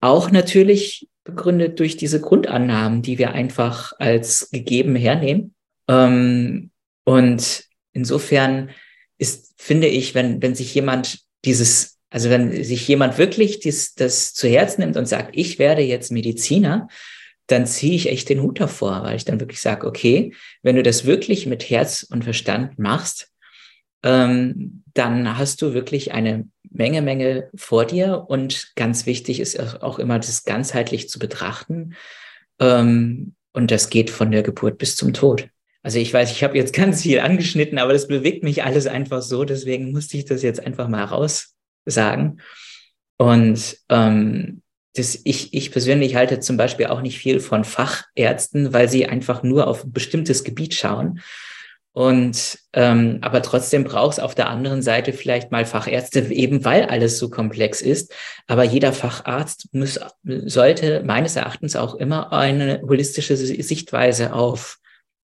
[0.00, 5.54] Auch natürlich begründet durch diese Grundannahmen, die wir einfach als gegeben hernehmen.
[5.86, 6.70] Ähm,
[7.04, 8.70] und insofern
[9.18, 14.32] ist, finde ich, wenn, wenn sich jemand dieses, also wenn sich jemand wirklich dies, das
[14.32, 16.88] zu Herzen nimmt und sagt, ich werde jetzt Mediziner,
[17.46, 20.82] dann ziehe ich echt den Hut davor, weil ich dann wirklich sage, okay, wenn du
[20.82, 23.30] das wirklich mit Herz und Verstand machst,
[24.02, 28.24] ähm, dann hast du wirklich eine Menge, Menge vor dir.
[28.28, 31.94] Und ganz wichtig ist auch immer, das ganzheitlich zu betrachten.
[32.60, 35.48] Ähm, und das geht von der Geburt bis zum Tod.
[35.82, 39.22] Also ich weiß, ich habe jetzt ganz viel angeschnitten, aber das bewegt mich alles einfach
[39.22, 39.44] so.
[39.44, 41.54] Deswegen musste ich das jetzt einfach mal raus
[41.86, 42.38] sagen.
[43.16, 44.62] Und ähm,
[44.94, 49.42] das, ich, ich persönlich halte zum Beispiel auch nicht viel von Fachärzten, weil sie einfach
[49.42, 51.20] nur auf ein bestimmtes Gebiet schauen
[51.92, 56.84] und ähm, aber trotzdem braucht es auf der anderen Seite vielleicht mal Fachärzte, eben weil
[56.84, 58.14] alles so komplex ist.
[58.46, 64.78] Aber jeder Facharzt muss, sollte meines Erachtens auch immer eine holistische Sichtweise auf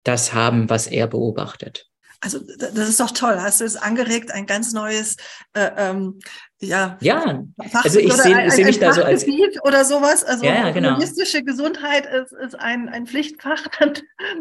[0.03, 1.88] das haben, was er beobachtet.
[2.21, 3.37] Also das ist doch toll.
[3.39, 5.15] Hast du es angeregt, ein ganz neues
[5.53, 6.19] äh, ähm,
[6.61, 7.45] ja, ja.
[7.71, 9.25] also ich sehe seh mich da so als
[9.63, 10.25] oder sowas.
[10.25, 10.97] Also ja, ja, genau.
[10.97, 13.67] holistische Gesundheit ist, ist ein, ein Pflichtfach.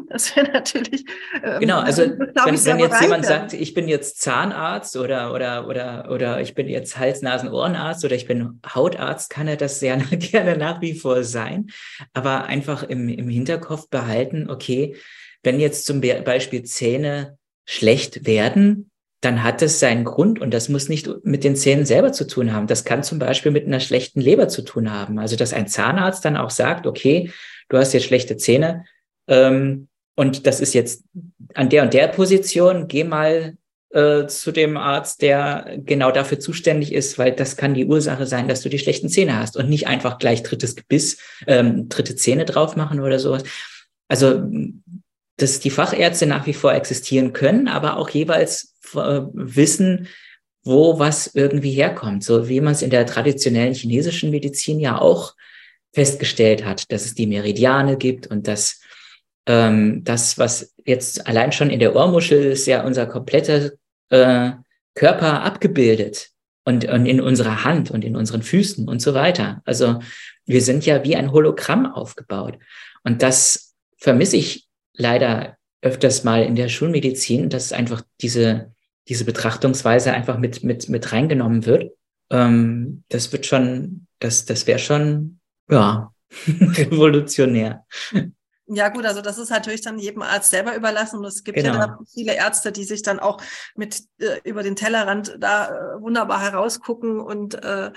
[0.09, 1.05] Das wäre natürlich.
[1.43, 6.11] Ähm, genau, also wenn, wenn jetzt jemand sagt, ich bin jetzt Zahnarzt oder oder oder
[6.11, 9.97] oder ich bin jetzt Hals, Nasen, Ohrenarzt oder ich bin Hautarzt, kann er das sehr
[10.11, 11.68] gerne nach wie vor sein.
[12.14, 14.97] Aber einfach im, im Hinterkopf behalten, okay,
[15.43, 17.38] wenn jetzt zum Beispiel Zähne
[17.71, 18.91] schlecht werden,
[19.21, 22.55] dann hat es seinen Grund und das muss nicht mit den Zähnen selber zu tun
[22.55, 22.66] haben.
[22.66, 25.19] Das kann zum Beispiel mit einer schlechten Leber zu tun haben.
[25.19, 27.31] Also dass ein Zahnarzt dann auch sagt, okay,
[27.69, 28.87] du hast jetzt schlechte Zähne
[29.27, 31.05] ähm, und das ist jetzt
[31.53, 33.59] an der und der Position, geh mal
[33.91, 38.49] äh, zu dem Arzt, der genau dafür zuständig ist, weil das kann die Ursache sein,
[38.49, 42.47] dass du die schlechten Zähne hast und nicht einfach gleich drittes Gebiss, ähm, dritte Zähne
[42.47, 43.43] drauf machen oder sowas.
[44.09, 44.49] Also
[45.39, 50.09] dass die Fachärzte nach wie vor existieren können, aber auch jeweils äh, wissen,
[50.64, 52.24] wo was irgendwie herkommt.
[52.24, 55.34] So wie man es in der traditionellen chinesischen Medizin ja auch
[55.95, 58.80] festgestellt hat, dass es die Meridiane gibt und dass
[59.47, 63.70] ähm, das, was jetzt allein schon in der Ohrmuschel ist, ja unser kompletter
[64.11, 64.51] äh,
[64.95, 66.28] Körper abgebildet
[66.64, 69.62] und, und in unserer Hand und in unseren Füßen und so weiter.
[69.64, 70.01] Also
[70.45, 72.59] wir sind ja wie ein Hologramm aufgebaut.
[73.05, 74.68] Und das vermisse ich
[74.99, 78.74] leider öfters mal in der Schulmedizin, dass einfach diese,
[79.09, 81.92] diese Betrachtungsweise einfach mit, mit, mit reingenommen wird.
[82.30, 85.40] Ähm, das wird schon, das, das wäre schon,
[85.70, 86.12] ja,
[86.46, 87.86] revolutionär.
[88.70, 91.20] Ja, gut, also das ist natürlich dann jedem Arzt selber überlassen.
[91.20, 91.74] Und es gibt genau.
[91.74, 93.40] ja viele Ärzte, die sich dann auch
[93.76, 97.92] mit äh, über den Tellerrand da äh, wunderbar herausgucken und äh,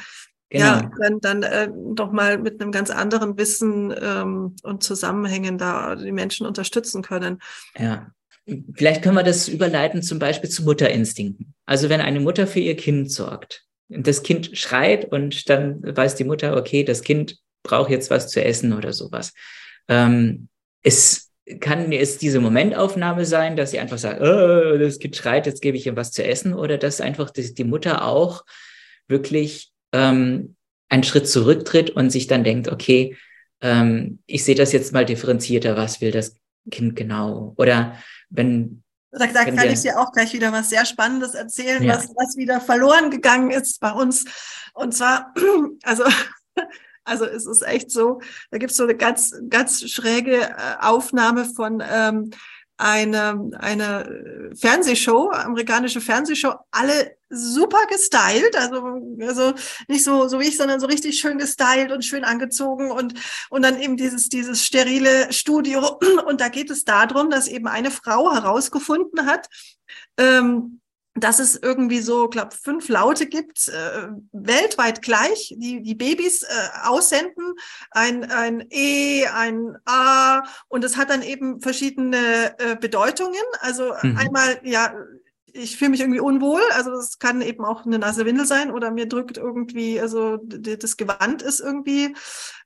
[0.51, 0.65] Genau.
[0.65, 5.95] Ja, dann, dann äh, doch mal mit einem ganz anderen Wissen ähm, und Zusammenhängen da
[5.95, 7.39] die Menschen unterstützen können.
[7.77, 8.11] Ja.
[8.73, 11.53] Vielleicht können wir das überleiten zum Beispiel zu Mutterinstinkten.
[11.65, 16.25] Also wenn eine Mutter für ihr Kind sorgt, das Kind schreit und dann weiß die
[16.25, 19.33] Mutter, okay, das Kind braucht jetzt was zu essen oder sowas.
[19.87, 20.49] Ähm,
[20.83, 21.31] es
[21.61, 25.77] kann es diese Momentaufnahme sein, dass sie einfach sagt, oh, das Kind schreit, jetzt gebe
[25.77, 28.43] ich ihm was zu essen, oder dass einfach die, die Mutter auch
[29.07, 30.55] wirklich ähm,
[30.89, 33.17] einen Schritt zurücktritt und sich dann denkt, okay,
[33.61, 36.35] ähm, ich sehe das jetzt mal differenzierter, was will das
[36.69, 37.53] Kind genau?
[37.57, 37.95] Oder
[38.29, 41.95] wenn da, da kann ich dir auch gleich wieder was sehr Spannendes erzählen, ja.
[41.95, 44.23] was, was wieder verloren gegangen ist bei uns.
[44.73, 45.33] Und zwar,
[45.83, 46.05] also,
[47.03, 48.21] also es ist echt so,
[48.51, 52.31] da gibt es so eine ganz, ganz schräge äh, Aufnahme von ähm,
[52.81, 59.53] eine, eine Fernsehshow, amerikanische Fernsehshow, alle super gestylt, also, also
[59.87, 63.13] nicht so, so wie ich, sondern so richtig schön gestylt und schön angezogen und,
[63.49, 65.99] und dann eben dieses, dieses sterile Studio.
[66.25, 69.47] Und da geht es darum, dass eben eine Frau herausgefunden hat,
[70.17, 70.80] ähm,
[71.15, 76.47] dass es irgendwie so, glaube fünf Laute gibt, äh, weltweit gleich, die die Babys äh,
[76.83, 77.53] aussenden,
[77.91, 83.41] ein, ein E, ein A und es hat dann eben verschiedene äh, Bedeutungen.
[83.59, 84.17] Also mhm.
[84.17, 84.93] einmal, ja,
[85.53, 88.89] ich fühle mich irgendwie unwohl, also das kann eben auch eine nasse Windel sein oder
[88.89, 92.15] mir drückt irgendwie, also das Gewand ist irgendwie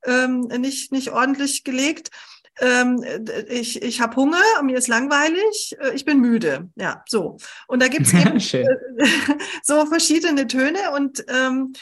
[0.06, 2.12] ähm, nicht, nicht ordentlich gelegt
[2.60, 3.04] ähm,
[3.50, 6.70] ich, ich habe Hunger, mir ist langweilig, äh, ich bin müde.
[6.76, 7.38] Ja, so.
[7.68, 8.40] Und da gibt es eben
[9.64, 11.74] so verschiedene Töne und ähm,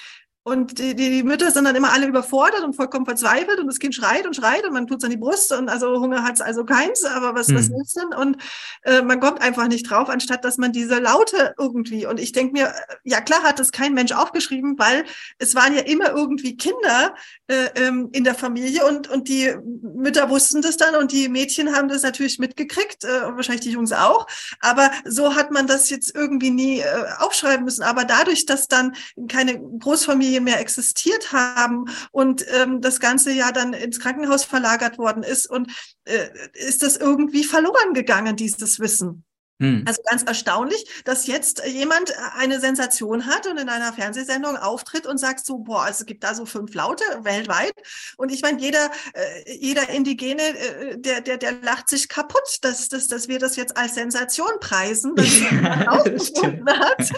[0.46, 3.96] und die, die Mütter sind dann immer alle überfordert und vollkommen verzweifelt und das Kind
[3.96, 6.42] schreit und schreit und man tut es an die Brust und also Hunger hat es
[6.42, 7.56] also keins, aber was, hm.
[7.56, 8.14] was ist denn?
[8.14, 8.38] Und
[8.84, 12.06] äh, man kommt einfach nicht drauf, anstatt dass man diese Laute irgendwie.
[12.06, 15.06] Und ich denke mir, äh, ja klar hat das kein Mensch aufgeschrieben, weil
[15.38, 17.16] es waren ja immer irgendwie Kinder
[17.48, 21.74] äh, ähm, in der Familie und, und die Mütter wussten das dann und die Mädchen
[21.74, 24.28] haben das natürlich mitgekriegt, äh, und wahrscheinlich die Jungs auch.
[24.60, 26.86] Aber so hat man das jetzt irgendwie nie äh,
[27.20, 27.84] aufschreiben müssen.
[27.84, 28.94] Aber dadurch, dass dann
[29.30, 34.98] keine Großfamilie Familie mehr existiert haben und ähm, das Ganze ja dann ins Krankenhaus verlagert
[34.98, 35.72] worden ist und
[36.06, 39.24] äh, ist das irgendwie verloren gegangen, dieses Wissen.
[39.62, 39.84] Hm.
[39.86, 45.20] Also ganz erstaunlich, dass jetzt jemand eine Sensation hat und in einer Fernsehsendung auftritt und
[45.20, 47.74] sagt so, boah, es gibt da so fünf Laute weltweit.
[48.18, 52.90] Und ich meine, jeder, äh, jeder Indigene, äh, der, der, der lacht sich kaputt, dass,
[52.90, 57.10] dass, dass wir das jetzt als Sensation preisen, dass ja, aufgefunden hat.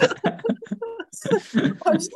[1.84, 2.08] Und,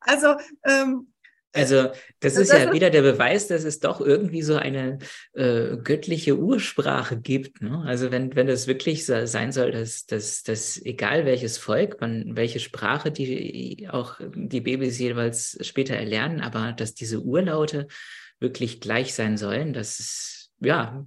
[0.00, 0.34] also
[0.64, 1.08] ähm,
[1.56, 1.88] also
[2.20, 4.98] das ist das ja wieder der Beweis, dass es doch irgendwie so eine
[5.32, 7.62] äh, göttliche Ursprache gibt.
[7.62, 7.82] Ne?
[7.86, 12.36] Also wenn, wenn es wirklich so sein soll, dass, dass, dass egal welches Volk, man,
[12.36, 17.86] welche Sprache die auch die Babys jeweils später erlernen, aber dass diese Urlaute
[18.38, 21.06] wirklich gleich sein sollen, das ist ja,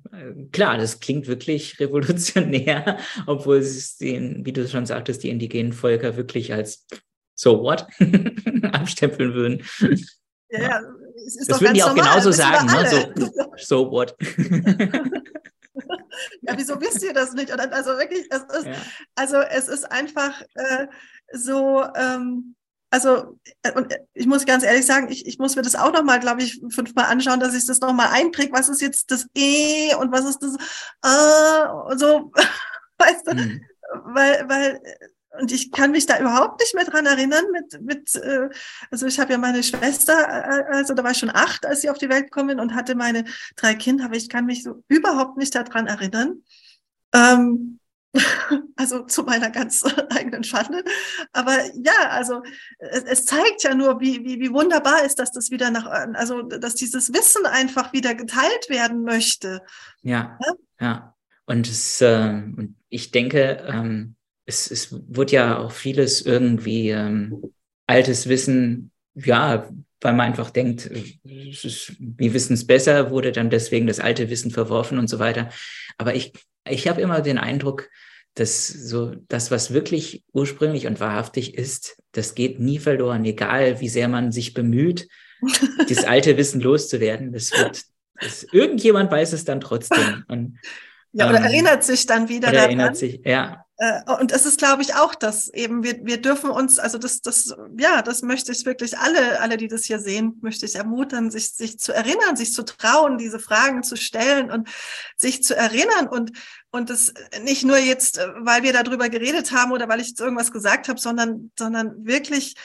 [0.51, 6.17] klar, das klingt wirklich revolutionär, obwohl es den, wie du schon sagtest, die indigenen Völker
[6.17, 6.85] wirklich als
[7.39, 7.87] so what
[8.73, 9.65] abstempeln würden.
[10.49, 10.81] Ja, ja.
[11.47, 12.85] das würden die auch normal, genauso sagen, ne?
[12.89, 14.13] so, so what.
[16.41, 17.51] ja, wieso wisst ihr das nicht?
[17.51, 18.73] also wirklich, es ist, ja.
[19.15, 20.87] also es ist einfach äh,
[21.31, 22.55] so, ähm,
[22.89, 26.19] also äh, und ich muss ganz ehrlich sagen, ich, ich muss mir das auch nochmal,
[26.19, 28.51] glaube ich, fünfmal anschauen, dass ich das nochmal einpräge.
[28.51, 30.57] Was ist jetzt das E und was ist das
[31.05, 32.33] äh, und so,
[32.97, 33.61] weißt du, mhm.
[34.13, 34.81] weil, weil
[35.39, 38.49] und ich kann mich da überhaupt nicht mehr dran erinnern mit, mit äh,
[38.89, 41.89] also ich habe ja meine Schwester, äh, also da war ich schon acht, als sie
[41.89, 43.25] auf die Welt gekommen bin und hatte meine
[43.55, 46.43] drei Kinder, aber ich kann mich so überhaupt nicht daran erinnern.
[47.13, 47.79] Ähm,
[48.75, 50.83] also zu meiner ganz eigenen Schande.
[51.31, 52.41] Aber ja, also
[52.79, 56.41] es, es, zeigt ja nur, wie, wie, wie wunderbar ist, dass das wieder nach, also
[56.41, 59.61] dass dieses Wissen einfach wieder geteilt werden möchte.
[60.01, 60.53] Ja, ja.
[60.79, 61.15] ja.
[61.45, 62.41] Und, es, äh,
[62.89, 64.15] ich denke, ähm,
[64.49, 67.53] es, es wird ja auch vieles irgendwie ähm,
[67.87, 69.69] altes Wissen, ja,
[70.01, 74.51] weil man einfach denkt, ist, wir wissen es besser, wurde dann deswegen das alte Wissen
[74.51, 75.49] verworfen und so weiter.
[75.97, 76.33] Aber ich,
[76.67, 77.89] ich habe immer den Eindruck,
[78.33, 83.89] dass so das, was wirklich ursprünglich und wahrhaftig ist, das geht nie verloren, egal wie
[83.89, 85.07] sehr man sich bemüht,
[85.89, 87.33] das alte Wissen loszuwerden.
[87.33, 87.83] Das wird,
[88.19, 90.23] das, irgendjemand weiß es dann trotzdem.
[90.27, 90.59] Und,
[91.11, 92.69] ja, oder ähm, erinnert sich dann wieder oder daran.
[92.69, 93.65] Erinnert sich, ja.
[93.79, 97.21] Äh, und es ist, glaube ich, auch das eben, wir, wir dürfen uns, also das,
[97.21, 101.31] das, ja, das möchte ich wirklich alle, alle, die das hier sehen, möchte ich ermutern,
[101.31, 104.67] sich, sich zu erinnern, sich zu trauen, diese Fragen zu stellen und
[105.15, 106.33] sich zu erinnern und,
[106.71, 107.13] und das
[107.43, 110.89] nicht nur jetzt, äh, weil wir darüber geredet haben oder weil ich jetzt irgendwas gesagt
[110.89, 112.55] habe, sondern, sondern wirklich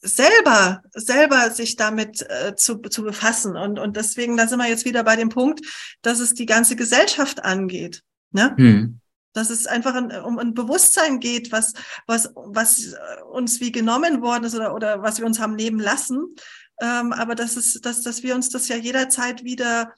[0.00, 3.54] selber, selber sich damit äh, zu, zu befassen.
[3.58, 5.60] Und, und deswegen, da sind wir jetzt wieder bei dem Punkt,
[6.00, 8.02] dass es die ganze Gesellschaft angeht.
[8.30, 8.54] Ne?
[8.56, 9.00] Hm
[9.34, 11.74] dass es einfach ein, um ein Bewusstsein geht, was,
[12.06, 12.94] was, was
[13.30, 16.34] uns wie genommen worden ist oder, oder was wir uns haben nehmen lassen.
[16.80, 19.92] Ähm, aber dass, es, dass, dass wir uns das ja jederzeit wieder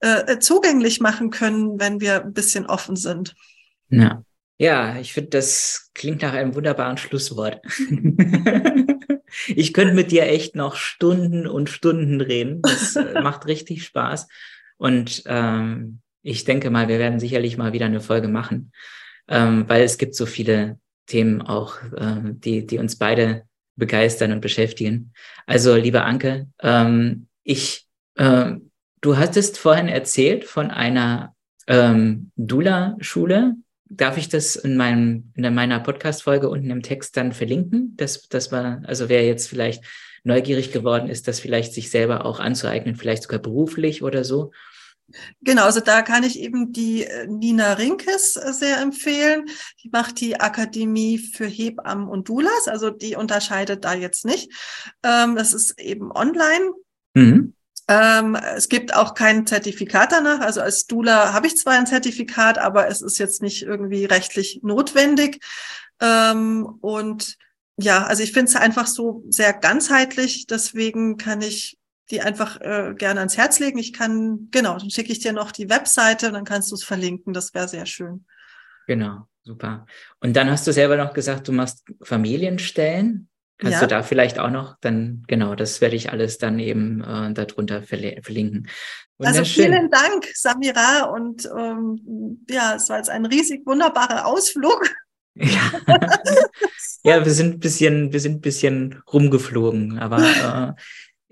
[0.00, 3.34] äh, zugänglich machen können, wenn wir ein bisschen offen sind.
[3.88, 4.24] Ja,
[4.58, 7.60] ja ich finde, das klingt nach einem wunderbaren Schlusswort.
[9.48, 12.62] ich könnte mit dir echt noch Stunden und Stunden reden.
[12.62, 14.28] Das äh, macht richtig Spaß.
[14.76, 18.72] Und ähm, ich denke mal, wir werden sicherlich mal wieder eine Folge machen,
[19.28, 23.42] ähm, weil es gibt so viele Themen auch, ähm, die, die uns beide
[23.76, 25.12] begeistern und beschäftigen.
[25.46, 28.52] Also, liebe Anke, ähm, ich, äh,
[29.00, 31.34] du hattest vorhin erzählt von einer
[31.66, 33.54] ähm, Dula-Schule.
[33.84, 37.94] Darf ich das in meinem in meiner Podcast-Folge unten im Text dann verlinken?
[37.96, 39.84] Das, das war, also wer jetzt vielleicht
[40.24, 44.52] neugierig geworden ist, das vielleicht sich selber auch anzueignen, vielleicht sogar beruflich oder so.
[45.40, 49.46] Genau, also da kann ich eben die äh, Nina Rinkes äh, sehr empfehlen.
[49.82, 54.52] Die macht die Akademie für Hebammen und Doulas, also die unterscheidet da jetzt nicht.
[55.02, 56.72] Ähm, das ist eben online.
[57.14, 57.54] Mhm.
[57.88, 60.40] Ähm, es gibt auch kein Zertifikat danach.
[60.40, 64.60] Also als Dula habe ich zwar ein Zertifikat, aber es ist jetzt nicht irgendwie rechtlich
[64.62, 65.40] notwendig.
[66.00, 67.36] Ähm, und
[67.76, 70.46] ja, also ich finde es einfach so sehr ganzheitlich.
[70.46, 71.78] Deswegen kann ich
[72.10, 73.78] die einfach äh, gerne ans Herz legen.
[73.78, 76.84] Ich kann, genau, dann schicke ich dir noch die Webseite und dann kannst du es
[76.84, 77.32] verlinken.
[77.32, 78.26] Das wäre sehr schön.
[78.86, 79.86] Genau, super.
[80.20, 83.28] Und dann hast du selber noch gesagt, du machst Familienstellen.
[83.58, 83.80] Kannst ja.
[83.80, 87.82] du da vielleicht auch noch, dann, genau, das werde ich alles dann eben äh, darunter
[87.82, 88.68] verlinken.
[89.18, 91.04] Also vielen Dank, Samira.
[91.04, 94.92] Und ähm, ja, es war jetzt ein riesig wunderbarer Ausflug.
[95.34, 95.70] Ja.
[97.04, 100.82] ja, wir sind ein bisschen, wir sind ein bisschen rumgeflogen, aber äh,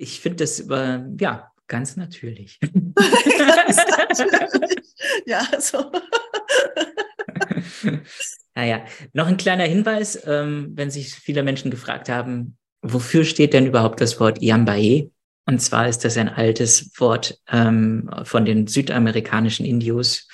[0.00, 2.58] ich finde das über, ja, ganz natürlich.
[2.94, 4.94] ganz natürlich.
[5.26, 5.92] Ja, so.
[8.54, 13.66] naja, noch ein kleiner Hinweis, ähm, wenn sich viele Menschen gefragt haben, wofür steht denn
[13.66, 15.10] überhaupt das Wort Yambaye?
[15.44, 20.28] Und zwar ist das ein altes Wort ähm, von den südamerikanischen Indios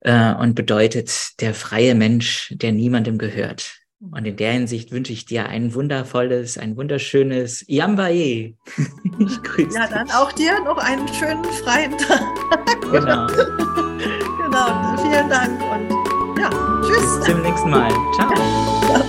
[0.00, 3.79] äh, und bedeutet der freie Mensch, der niemandem gehört.
[4.00, 8.54] Und in der Hinsicht wünsche ich dir ein wundervolles, ein wunderschönes Yambaye.
[9.74, 12.22] ja, dann auch dir noch einen schönen freien Tag.
[12.90, 13.24] Genau.
[13.28, 16.50] genau, vielen Dank und ja,
[16.82, 17.18] tschüss.
[17.18, 17.88] Bis zum nächsten Mal.
[18.16, 18.32] Ciao.
[18.92, 19.04] Ja.